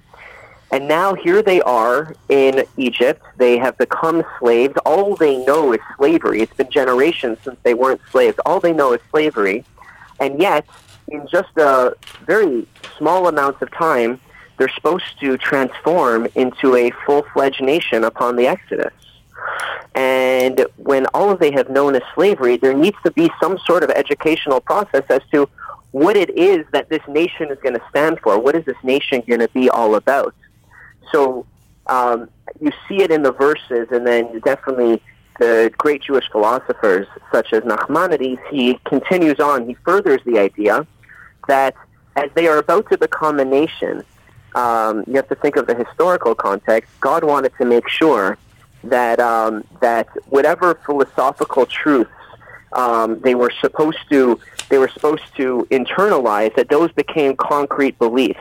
And 0.72 0.86
now 0.86 1.14
here 1.14 1.42
they 1.42 1.60
are 1.62 2.14
in 2.28 2.64
Egypt. 2.76 3.22
They 3.38 3.58
have 3.58 3.76
become 3.76 4.22
slaves. 4.38 4.74
All 4.86 5.16
they 5.16 5.44
know 5.44 5.72
is 5.72 5.80
slavery. 5.96 6.42
It's 6.42 6.54
been 6.54 6.70
generations 6.70 7.38
since 7.42 7.58
they 7.64 7.74
weren't 7.74 8.00
slaves. 8.10 8.38
All 8.46 8.60
they 8.60 8.72
know 8.72 8.92
is 8.92 9.00
slavery. 9.10 9.64
And 10.20 10.40
yet, 10.40 10.64
in 11.08 11.26
just 11.26 11.56
a 11.56 11.94
very 12.24 12.68
small 12.96 13.26
amount 13.26 13.60
of 13.62 13.70
time, 13.72 14.20
they're 14.58 14.68
supposed 14.68 15.18
to 15.20 15.36
transform 15.38 16.28
into 16.34 16.76
a 16.76 16.90
full-fledged 17.04 17.62
nation 17.62 18.04
upon 18.04 18.36
the 18.36 18.46
Exodus. 18.46 18.92
And 19.94 20.66
when 20.76 21.06
all 21.06 21.34
they 21.34 21.50
have 21.52 21.68
known 21.68 21.96
is 21.96 22.02
slavery, 22.14 22.58
there 22.58 22.74
needs 22.74 22.96
to 23.02 23.10
be 23.10 23.30
some 23.42 23.58
sort 23.58 23.82
of 23.82 23.90
educational 23.90 24.60
process 24.60 25.02
as 25.08 25.22
to 25.32 25.48
what 25.90 26.16
it 26.16 26.30
is 26.30 26.64
that 26.72 26.88
this 26.88 27.02
nation 27.08 27.50
is 27.50 27.58
going 27.60 27.74
to 27.74 27.82
stand 27.90 28.20
for. 28.20 28.38
What 28.38 28.54
is 28.54 28.64
this 28.66 28.76
nation 28.84 29.24
going 29.26 29.40
to 29.40 29.48
be 29.48 29.68
all 29.68 29.96
about? 29.96 30.34
So 31.12 31.46
um, 31.86 32.28
you 32.60 32.72
see 32.88 33.02
it 33.02 33.10
in 33.10 33.22
the 33.22 33.32
verses, 33.32 33.88
and 33.90 34.06
then 34.06 34.40
definitely 34.40 35.02
the 35.38 35.72
great 35.78 36.02
Jewish 36.02 36.28
philosophers 36.30 37.06
such 37.32 37.52
as 37.52 37.62
Nachmanides, 37.62 38.38
he 38.50 38.78
continues 38.84 39.40
on, 39.40 39.66
he 39.66 39.74
furthers 39.74 40.20
the 40.24 40.38
idea 40.38 40.86
that 41.48 41.74
as 42.16 42.30
they 42.34 42.46
are 42.46 42.58
about 42.58 42.88
to 42.90 42.98
become 42.98 43.40
a 43.40 43.44
nation, 43.44 44.04
um, 44.54 45.04
you 45.06 45.14
have 45.14 45.28
to 45.28 45.34
think 45.36 45.56
of 45.56 45.66
the 45.66 45.74
historical 45.74 46.34
context. 46.34 46.92
God 47.00 47.24
wanted 47.24 47.52
to 47.58 47.64
make 47.64 47.88
sure 47.88 48.36
that 48.84 49.20
um, 49.20 49.64
that 49.80 50.08
whatever 50.26 50.74
philosophical 50.86 51.66
truths 51.66 52.10
um, 52.72 53.20
they 53.20 53.34
were 53.34 53.52
supposed 53.60 53.98
to 54.10 54.38
they 54.68 54.78
were 54.78 54.88
supposed 54.88 55.24
to 55.36 55.66
internalize, 55.70 56.54
that 56.54 56.68
those 56.68 56.92
became 56.92 57.36
concrete 57.36 57.98
beliefs. 57.98 58.38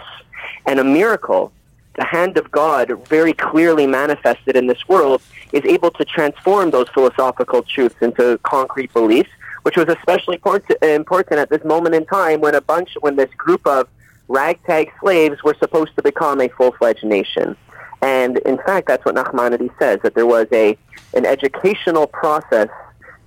And 0.66 0.80
a 0.80 0.84
miracle 0.84 1.52
the 2.00 2.06
hand 2.06 2.38
of 2.38 2.50
God, 2.50 2.86
very 3.08 3.34
clearly 3.34 3.86
manifested 3.86 4.56
in 4.56 4.68
this 4.68 4.88
world, 4.88 5.22
is 5.52 5.64
able 5.66 5.92
to 5.92 6.06
transform 6.06 6.72
those 6.72 6.88
philosophical 6.90 7.62
truths 7.64 7.96
into 8.02 8.40
concrete 8.44 8.92
beliefs, 8.94 9.30
which 9.64 9.76
was 9.76 9.88
especially 9.88 10.40
important 10.82 11.40
at 11.40 11.50
this 11.50 11.64
moment 11.64 11.94
in 11.94 12.06
time 12.06 12.40
when 12.42 12.56
a 12.56 12.62
bunch, 12.62 12.90
when 13.02 13.16
this 13.16 13.34
group 13.36 13.66
of 13.68 13.88
ragtag 14.28 14.92
slaves 15.02 15.44
were 15.44 15.56
supposed 15.60 15.94
to 15.96 16.02
become 16.02 16.40
a 16.40 16.48
full-fledged 16.50 17.04
nation. 17.04 17.56
And 18.02 18.38
in 18.40 18.58
fact, 18.58 18.88
that's 18.88 19.04
what 19.04 19.16
Nachmanides 19.16 19.78
says, 19.78 20.00
that 20.04 20.14
there 20.16 20.26
was 20.26 20.48
a, 20.54 20.78
an 21.14 21.26
educational 21.26 22.08
process 22.08 22.70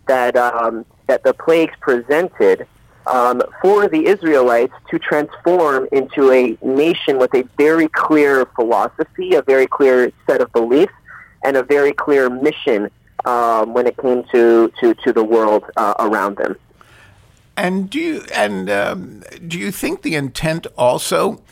that, 0.07 0.37
um, 0.37 0.87
that 1.09 1.25
the 1.25 1.35
plagues 1.35 1.75
presented 1.81 2.67
um, 3.07 3.43
for 3.61 3.89
the 3.89 4.07
Israelites 4.07 4.75
to 4.91 4.99
transform 4.99 5.89
into 5.93 6.31
a 6.31 6.57
nation 6.63 7.19
with 7.19 7.35
a 7.35 7.43
very 7.57 7.89
clear 7.89 8.47
philosophy, 8.55 9.35
a 9.35 9.43
very 9.43 9.67
clear 9.67 10.13
set 10.27 10.41
of 10.41 10.53
beliefs, 10.53 10.93
and 11.45 11.57
a 11.57 11.63
very 11.63 11.93
clear 11.93 12.31
mission 12.31 12.91
um, 13.25 13.75
when 13.75 13.87
it 13.87 13.97
came 13.99 14.25
to, 14.33 14.73
to, 14.81 14.95
to 14.95 15.13
the 15.13 15.25
world 15.25 15.65
uh, 15.77 15.95
around 15.99 16.37
them. 16.37 16.57
And 17.57 17.91
do 17.91 17.99
you 18.01 18.23
and 18.35 18.71
um, 18.71 19.23
do 19.47 19.59
you 19.59 19.71
think 19.71 20.03
the 20.03 20.15
intent 20.15 20.67
also 20.77 21.43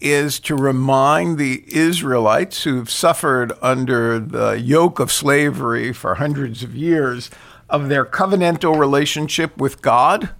is 0.00 0.40
to 0.40 0.56
remind 0.56 1.36
the 1.36 1.62
Israelites 1.66 2.64
who've 2.64 2.90
suffered 2.90 3.52
under 3.60 4.18
the 4.18 4.58
yoke 4.58 4.98
of 4.98 5.12
slavery 5.12 5.92
for 5.92 6.14
hundreds 6.14 6.62
of 6.62 6.74
years 6.74 7.30
of 7.68 7.88
their 7.88 8.06
covenantal 8.06 8.78
relationship 8.78 9.58
with 9.58 9.82
God? 9.82 10.30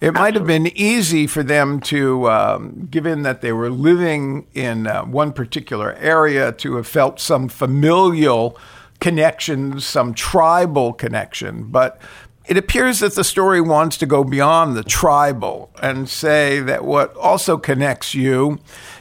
It 0.00 0.14
might 0.14 0.34
have 0.34 0.46
been 0.46 0.68
easy 0.68 1.26
for 1.26 1.42
them 1.42 1.80
to, 1.80 2.30
um, 2.30 2.86
given 2.88 3.22
that 3.22 3.40
they 3.40 3.52
were 3.52 3.70
living 3.70 4.46
in 4.54 4.86
uh, 4.86 5.02
one 5.04 5.32
particular 5.32 5.94
area, 5.94 6.52
to 6.52 6.76
have 6.76 6.86
felt 6.86 7.18
some 7.18 7.48
familial 7.48 8.56
connection, 9.00 9.80
some 9.80 10.14
tribal 10.14 10.92
connection. 10.92 11.64
But 11.64 12.00
it 12.46 12.56
appears 12.56 13.00
that 13.00 13.14
the 13.14 13.24
story 13.24 13.60
wants 13.60 13.96
to 13.98 14.06
go 14.06 14.22
beyond 14.22 14.76
the 14.76 14.84
tribal 14.84 15.70
and 15.82 16.08
say 16.08 16.60
that 16.60 16.84
what 16.84 17.16
also 17.16 17.58
connects 17.58 18.14
you 18.14 18.58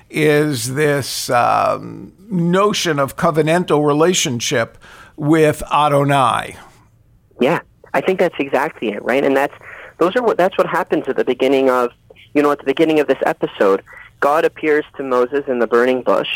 is 0.09 0.73
this 0.73 1.29
um, 1.29 2.13
notion 2.29 2.97
of 2.97 3.15
covenantal 3.15 3.85
relationship 3.85 4.77
with 5.15 5.61
Adonai. 5.71 6.57
Yeah, 7.39 7.61
I 7.93 8.01
think 8.01 8.19
that's 8.19 8.35
exactly 8.39 8.89
it, 8.89 9.03
right? 9.03 9.23
And 9.23 9.35
that's 9.37 9.53
those 9.97 10.15
are 10.15 10.23
what 10.23 10.37
that's 10.37 10.57
what 10.57 10.67
happens 10.67 11.07
at 11.07 11.15
the 11.15 11.25
beginning 11.25 11.69
of 11.69 11.91
you 12.33 12.41
know 12.41 12.51
at 12.51 12.59
the 12.59 12.65
beginning 12.65 12.99
of 12.99 13.07
this 13.07 13.21
episode. 13.25 13.83
God 14.19 14.45
appears 14.45 14.85
to 14.97 15.03
Moses 15.03 15.45
in 15.47 15.59
the 15.59 15.67
burning 15.67 16.01
bush, 16.01 16.29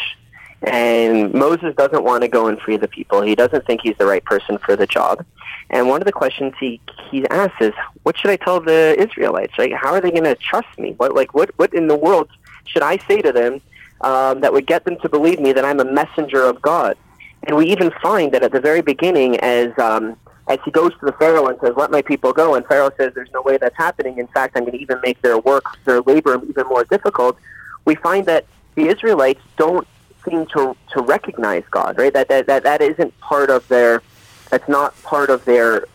and 0.62 1.34
Moses 1.34 1.76
doesn't 1.76 2.04
want 2.04 2.21
to 2.21 2.28
go 2.28 2.47
and 2.47 2.60
free 2.60 2.78
the 2.78 2.88
people. 2.88 3.21
He 3.21 3.36
doesn't 3.36 3.65
think 3.65 3.82
he's 3.82 3.97
the 3.97 4.06
right 4.06 4.24
person 4.24 4.58
for 4.60 4.76
the 4.76 4.86
job. 4.86 5.26
And 5.69 5.88
one 5.88 6.02
of 6.02 6.06
the 6.06 6.12
questions 6.12 6.54
he 6.60 6.80
he 7.10 7.28
asks 7.30 7.60
is, 7.60 7.74
"What 8.04 8.17
should 8.17 8.32
I 8.32 8.36
tell 8.36 8.60
the 8.60 8.95
Israelites? 9.00 9.54
Like, 9.58 9.74
how 9.74 9.93
are 9.93 10.02
they 10.02 10.12
going 10.12 10.24
to 10.24 10.36
trust 10.36 10.78
me? 10.78 10.93
What 10.97 11.15
like 11.15 11.34
what 11.34 11.52
what 11.58 11.74
in 11.74 11.88
the 11.88 11.97
world 11.97 12.30
should 12.65 12.84
I 12.84 12.97
say 13.08 13.21
to 13.21 13.32
them 13.32 13.62
um, 14.02 14.41
that 14.41 14.54
would 14.54 14.67
get 14.67 14.86
them 14.86 14.97
to 15.00 15.10
believe 15.10 15.39
me 15.39 15.54
that 15.54 15.65
I'm 15.65 15.80
a 15.80 15.86
messenger 15.86 16.43
of 16.43 16.62
God. 16.62 16.97
And 17.43 17.56
we 17.56 17.67
even 17.67 17.91
find 18.02 18.32
that 18.34 18.43
at 18.43 18.52
the 18.52 18.60
very 18.60 18.82
beginning, 18.82 19.39
as 19.39 19.78
um, 19.80 20.15
as 20.52 20.60
he 20.66 20.72
goes 20.72 20.92
to 21.00 21.06
the 21.06 21.14
Pharaoh 21.14 21.48
and 21.48 21.58
says, 21.62 21.74
"Let 21.78 21.92
my 21.92 22.02
people 22.02 22.34
go," 22.34 22.56
and 22.56 22.66
Pharaoh 22.66 22.92
says, 22.98 23.14
"There's 23.16 23.32
no 23.34 23.42
way 23.42 23.58
that's 23.58 23.78
happening. 23.78 24.18
In 24.18 24.28
fact, 24.28 24.58
I'm 24.58 24.64
going 24.64 24.74
to 24.74 24.82
even 24.82 25.00
make 25.02 25.22
their 25.22 25.38
work, 25.38 25.64
their 25.86 26.02
labor, 26.02 26.34
even 26.50 26.68
more 26.68 26.84
difficult." 26.84 27.38
We 27.86 27.96
find 27.96 28.26
that 28.26 28.44
the 28.76 28.88
Israelites 28.88 29.42
don't 29.58 29.88
seem 30.28 30.46
to 30.48 30.76
to 30.94 31.02
recognize 31.02 31.64
God, 31.72 31.98
right? 31.98 32.14
That 32.14 32.28
that 32.28 32.48
that, 32.48 32.64
that 32.64 32.82
isn't 32.82 33.18
part 33.22 33.50
of 33.50 33.68
their 33.70 34.02
that's 34.50 34.68
not 34.68 35.02
part 35.04 35.30
of 35.30 35.46
their 35.46 35.86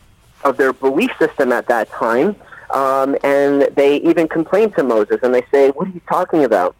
of 0.42 0.56
their 0.56 0.72
belief 0.72 1.10
system 1.18 1.52
at 1.52 1.68
that 1.68 1.90
time. 1.90 2.34
Um, 2.72 3.16
and 3.22 3.68
they 3.76 3.96
even 3.98 4.26
complain 4.26 4.72
to 4.72 4.82
Moses 4.82 5.18
and 5.22 5.34
they 5.34 5.44
say, 5.52 5.70
"What 5.70 5.86
are 5.88 5.92
you 5.92 6.00
talking 6.08 6.44
about? 6.44 6.74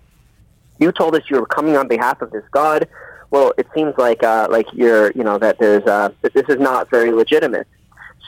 You 0.79 0.93
told 0.93 1.15
us 1.15 1.23
you 1.29 1.39
were 1.41 1.47
coming 1.47 1.77
on 1.77 1.89
behalf 1.89 2.23
of 2.23 2.31
this 2.31 2.45
God. 2.51 2.89
Well, 3.31 3.53
it 3.59 3.67
seems 3.75 3.95
like 3.99 4.23
uh, 4.23 4.49
like 4.51 4.67
you're 4.73 5.11
you 5.12 5.25
know 5.25 5.39
that 5.39 5.59
there's 5.59 5.85
uh, 5.85 6.11
that 6.23 6.33
this 6.35 6.49
is 6.49 6.59
not 6.59 6.91
very 6.91 7.12
legitimate." 7.12 7.67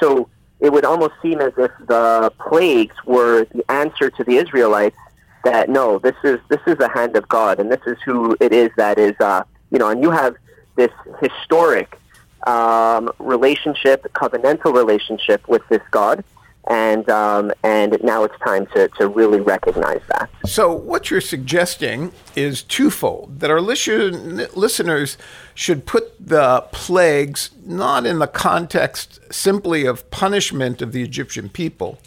So 0.00 0.28
it 0.60 0.72
would 0.72 0.84
almost 0.84 1.14
seem 1.22 1.40
as 1.40 1.52
if 1.56 1.70
the 1.86 2.32
plagues 2.48 2.96
were 3.04 3.44
the 3.52 3.64
answer 3.70 4.10
to 4.10 4.24
the 4.24 4.36
Israelites 4.36 4.96
that 5.44 5.68
no, 5.68 5.98
this 5.98 6.16
is 6.24 6.40
this 6.48 6.60
is 6.66 6.76
the 6.76 6.88
hand 6.88 7.16
of 7.16 7.28
God, 7.28 7.60
and 7.60 7.70
this 7.70 7.80
is 7.86 7.96
who 8.04 8.36
it 8.40 8.52
is 8.52 8.70
that 8.76 8.98
is 8.98 9.14
uh, 9.20 9.44
you 9.70 9.78
know, 9.78 9.88
and 9.88 10.02
you 10.02 10.10
have 10.10 10.36
this 10.76 10.90
historic 11.20 11.98
um, 12.46 13.10
relationship, 13.18 14.06
covenantal 14.14 14.74
relationship 14.74 15.46
with 15.48 15.62
this 15.68 15.82
God, 15.90 16.24
and 16.68 17.08
um, 17.08 17.52
and 17.62 17.98
now 18.02 18.24
it's 18.24 18.38
time 18.44 18.66
to, 18.74 18.88
to 18.98 19.08
really 19.08 19.40
recognize 19.40 20.02
that. 20.08 20.30
So, 20.44 20.72
what 20.72 21.10
you're 21.10 21.20
suggesting 21.20 22.12
is 22.36 22.62
twofold: 22.62 23.40
that 23.40 23.50
our 23.50 23.60
listen, 23.60 24.46
listeners 24.54 25.18
should 25.54 25.86
put 25.86 26.14
the 26.24 26.64
plagues 26.72 27.50
not 27.64 28.06
in 28.06 28.18
the 28.18 28.26
context 28.26 29.18
simply 29.32 29.86
of 29.86 30.10
punishment 30.10 30.82
of 30.82 30.92
the 30.92 31.02
Egyptian 31.02 31.48
people, 31.48 31.98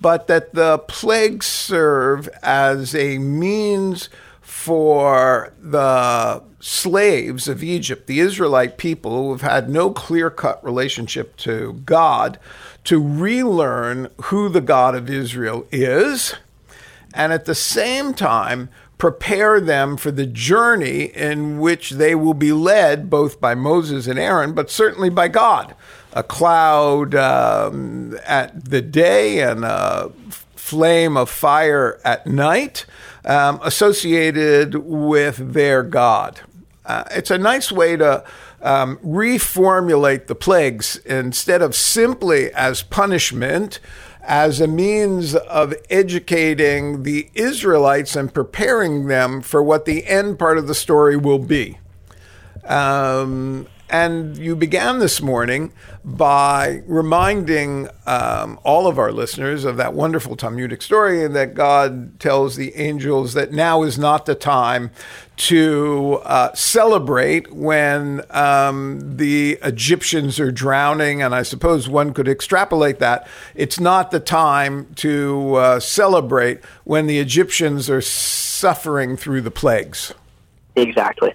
but 0.00 0.26
that 0.26 0.54
the 0.54 0.78
plagues 0.78 1.46
serve 1.46 2.28
as 2.42 2.94
a 2.94 3.18
means 3.18 4.08
for 4.44 5.52
the 5.58 6.42
slaves 6.60 7.48
of 7.48 7.64
Egypt, 7.64 8.06
the 8.06 8.20
Israelite 8.20 8.76
people 8.76 9.16
who 9.16 9.32
have 9.32 9.40
had 9.40 9.70
no 9.70 9.90
clear 9.90 10.30
cut 10.30 10.62
relationship 10.62 11.34
to 11.38 11.80
God, 11.86 12.38
to 12.84 13.02
relearn 13.02 14.08
who 14.24 14.50
the 14.50 14.60
God 14.60 14.94
of 14.94 15.08
Israel 15.08 15.66
is, 15.72 16.34
and 17.14 17.32
at 17.32 17.46
the 17.46 17.54
same 17.54 18.12
time, 18.12 18.68
prepare 18.98 19.60
them 19.60 19.96
for 19.96 20.10
the 20.10 20.26
journey 20.26 21.04
in 21.04 21.58
which 21.58 21.90
they 21.90 22.14
will 22.14 22.34
be 22.34 22.52
led 22.52 23.08
both 23.08 23.40
by 23.40 23.54
Moses 23.54 24.06
and 24.06 24.18
Aaron, 24.18 24.52
but 24.52 24.70
certainly 24.70 25.08
by 25.08 25.28
God. 25.28 25.74
A 26.12 26.22
cloud 26.22 27.14
um, 27.14 28.16
at 28.26 28.66
the 28.66 28.82
day 28.82 29.40
and 29.40 29.64
a 29.64 30.12
flame 30.54 31.16
of 31.16 31.30
fire 31.30 31.98
at 32.04 32.26
night, 32.26 32.86
um, 33.24 33.60
associated 33.62 34.74
with 34.74 35.52
their 35.52 35.82
God. 35.82 36.40
Uh, 36.84 37.04
it's 37.12 37.30
a 37.30 37.38
nice 37.38 37.72
way 37.72 37.96
to 37.96 38.24
um, 38.62 38.96
reformulate 38.98 40.26
the 40.26 40.34
plagues 40.34 40.96
instead 41.04 41.62
of 41.62 41.74
simply 41.74 42.52
as 42.52 42.82
punishment, 42.82 43.80
as 44.22 44.60
a 44.60 44.66
means 44.66 45.34
of 45.34 45.74
educating 45.90 47.02
the 47.02 47.28
Israelites 47.34 48.16
and 48.16 48.32
preparing 48.32 49.06
them 49.06 49.42
for 49.42 49.62
what 49.62 49.84
the 49.84 50.06
end 50.06 50.38
part 50.38 50.58
of 50.58 50.66
the 50.66 50.74
story 50.74 51.16
will 51.16 51.38
be. 51.38 51.78
Um, 52.64 53.66
and 53.90 54.36
you 54.38 54.56
began 54.56 54.98
this 54.98 55.20
morning 55.20 55.72
by 56.04 56.82
reminding 56.86 57.88
um, 58.06 58.58
all 58.64 58.86
of 58.86 58.98
our 58.98 59.12
listeners 59.12 59.64
of 59.64 59.76
that 59.76 59.94
wonderful 59.94 60.36
Talmudic 60.36 60.82
story 60.82 61.26
that 61.28 61.54
God 61.54 62.18
tells 62.18 62.56
the 62.56 62.74
angels 62.76 63.34
that 63.34 63.52
now 63.52 63.82
is 63.82 63.98
not 63.98 64.26
the 64.26 64.34
time 64.34 64.90
to 65.36 66.20
uh, 66.24 66.54
celebrate 66.54 67.52
when 67.52 68.22
um, 68.30 69.16
the 69.16 69.58
Egyptians 69.62 70.40
are 70.40 70.52
drowning. 70.52 71.22
And 71.22 71.34
I 71.34 71.42
suppose 71.42 71.88
one 71.88 72.14
could 72.14 72.28
extrapolate 72.28 73.00
that. 73.00 73.26
It's 73.54 73.78
not 73.78 74.10
the 74.10 74.20
time 74.20 74.92
to 74.96 75.54
uh, 75.54 75.80
celebrate 75.80 76.64
when 76.84 77.06
the 77.06 77.18
Egyptians 77.18 77.90
are 77.90 78.00
suffering 78.00 79.16
through 79.16 79.42
the 79.42 79.50
plagues. 79.50 80.14
Exactly. 80.76 81.34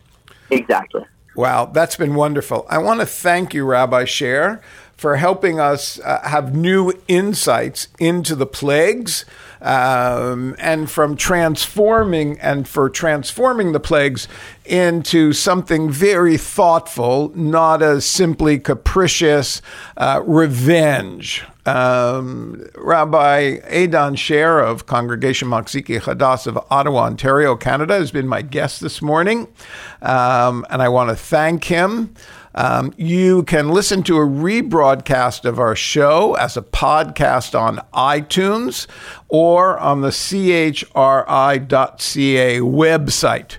Exactly. 0.50 1.06
Wow, 1.36 1.66
that's 1.66 1.96
been 1.96 2.16
wonderful. 2.16 2.66
I 2.70 2.80
want 2.80 3.00
to 3.00 3.06
thank 3.06 3.54
you, 3.54 3.64
Rabbi 3.66 4.04
Scher, 4.04 4.62
for 4.98 5.16
helping 5.16 5.60
us 5.60 6.00
uh, 6.02 6.22
have 6.24 6.54
new 6.56 6.92
insights 7.08 7.88
into 8.00 8.36
the 8.36 8.46
plagues 8.46 9.24
um, 9.62 10.56
and 10.60 10.92
from 10.92 11.16
transforming 11.16 12.40
and 12.40 12.68
for 12.68 12.90
transforming 12.90 13.72
the 13.72 13.80
plagues 13.80 14.28
into 14.66 15.32
something 15.32 15.90
very 15.90 16.36
thoughtful, 16.36 17.32
not 17.36 17.82
as 17.82 18.06
simply 18.06 18.60
capricious 18.60 19.62
uh, 19.96 20.22
revenge. 20.26 21.46
Um, 21.70 22.68
Rabbi 22.76 23.58
Idan 23.60 24.16
Scher 24.16 24.66
of 24.66 24.88
Congregation 24.88 25.48
Machzikei 25.50 26.02
Chadas 26.02 26.48
of 26.48 26.58
Ottawa, 26.72 27.04
Ontario, 27.04 27.56
Canada, 27.56 27.94
has 27.94 28.12
been 28.12 28.28
my 28.28 28.42
guest 28.42 28.82
this 28.82 29.04
morning, 29.04 29.48
um, 30.02 30.66
and 30.72 30.82
I 30.82 30.90
want 30.90 31.12
to 31.12 31.16
thank 31.16 31.66
him. 31.66 32.16
Um, 32.56 32.92
you 32.98 33.44
can 33.44 33.70
listen 33.70 34.02
to 34.04 34.18
a 34.18 34.26
rebroadcast 34.26 35.46
of 35.46 35.60
our 35.60 35.76
show 35.76 36.34
as 36.36 36.58
a 36.58 36.64
podcast 36.64 37.60
on 37.60 37.86
iTunes 37.94 38.88
or 39.28 39.78
on 39.78 40.02
the 40.02 40.10
chri.ca 40.10 40.90
website. 42.60 43.58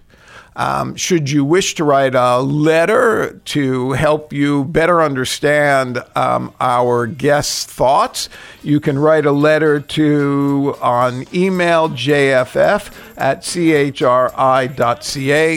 Um, 0.60 0.94
should 0.94 1.30
you 1.30 1.42
wish 1.42 1.74
to 1.76 1.84
write 1.84 2.14
a 2.14 2.40
letter 2.40 3.40
to 3.46 3.92
help 3.92 4.30
you 4.30 4.66
better 4.66 5.00
understand 5.00 6.04
um, 6.14 6.52
our 6.60 7.06
guests' 7.06 7.64
thoughts, 7.64 8.28
you 8.62 8.78
can 8.78 8.98
write 8.98 9.24
a 9.24 9.32
letter 9.32 9.80
to 9.80 10.76
on 10.82 11.24
email 11.34 11.88
jff 11.88 12.92
at 13.16 13.40
chri.ca. 13.40 14.02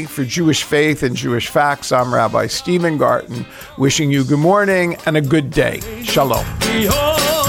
For 0.05 0.23
Jewish 0.23 0.63
Faith 0.63 1.03
and 1.03 1.17
Jewish 1.17 1.49
Facts, 1.49 1.91
I'm 1.91 2.13
Rabbi 2.13 2.47
Stephen 2.47 2.97
Garten, 2.97 3.45
wishing 3.77 4.09
you 4.09 4.23
good 4.23 4.39
morning 4.39 4.95
and 5.05 5.17
a 5.17 5.21
good 5.21 5.49
day. 5.49 5.81
Shalom. 6.03 6.45
Behold, 6.59 7.42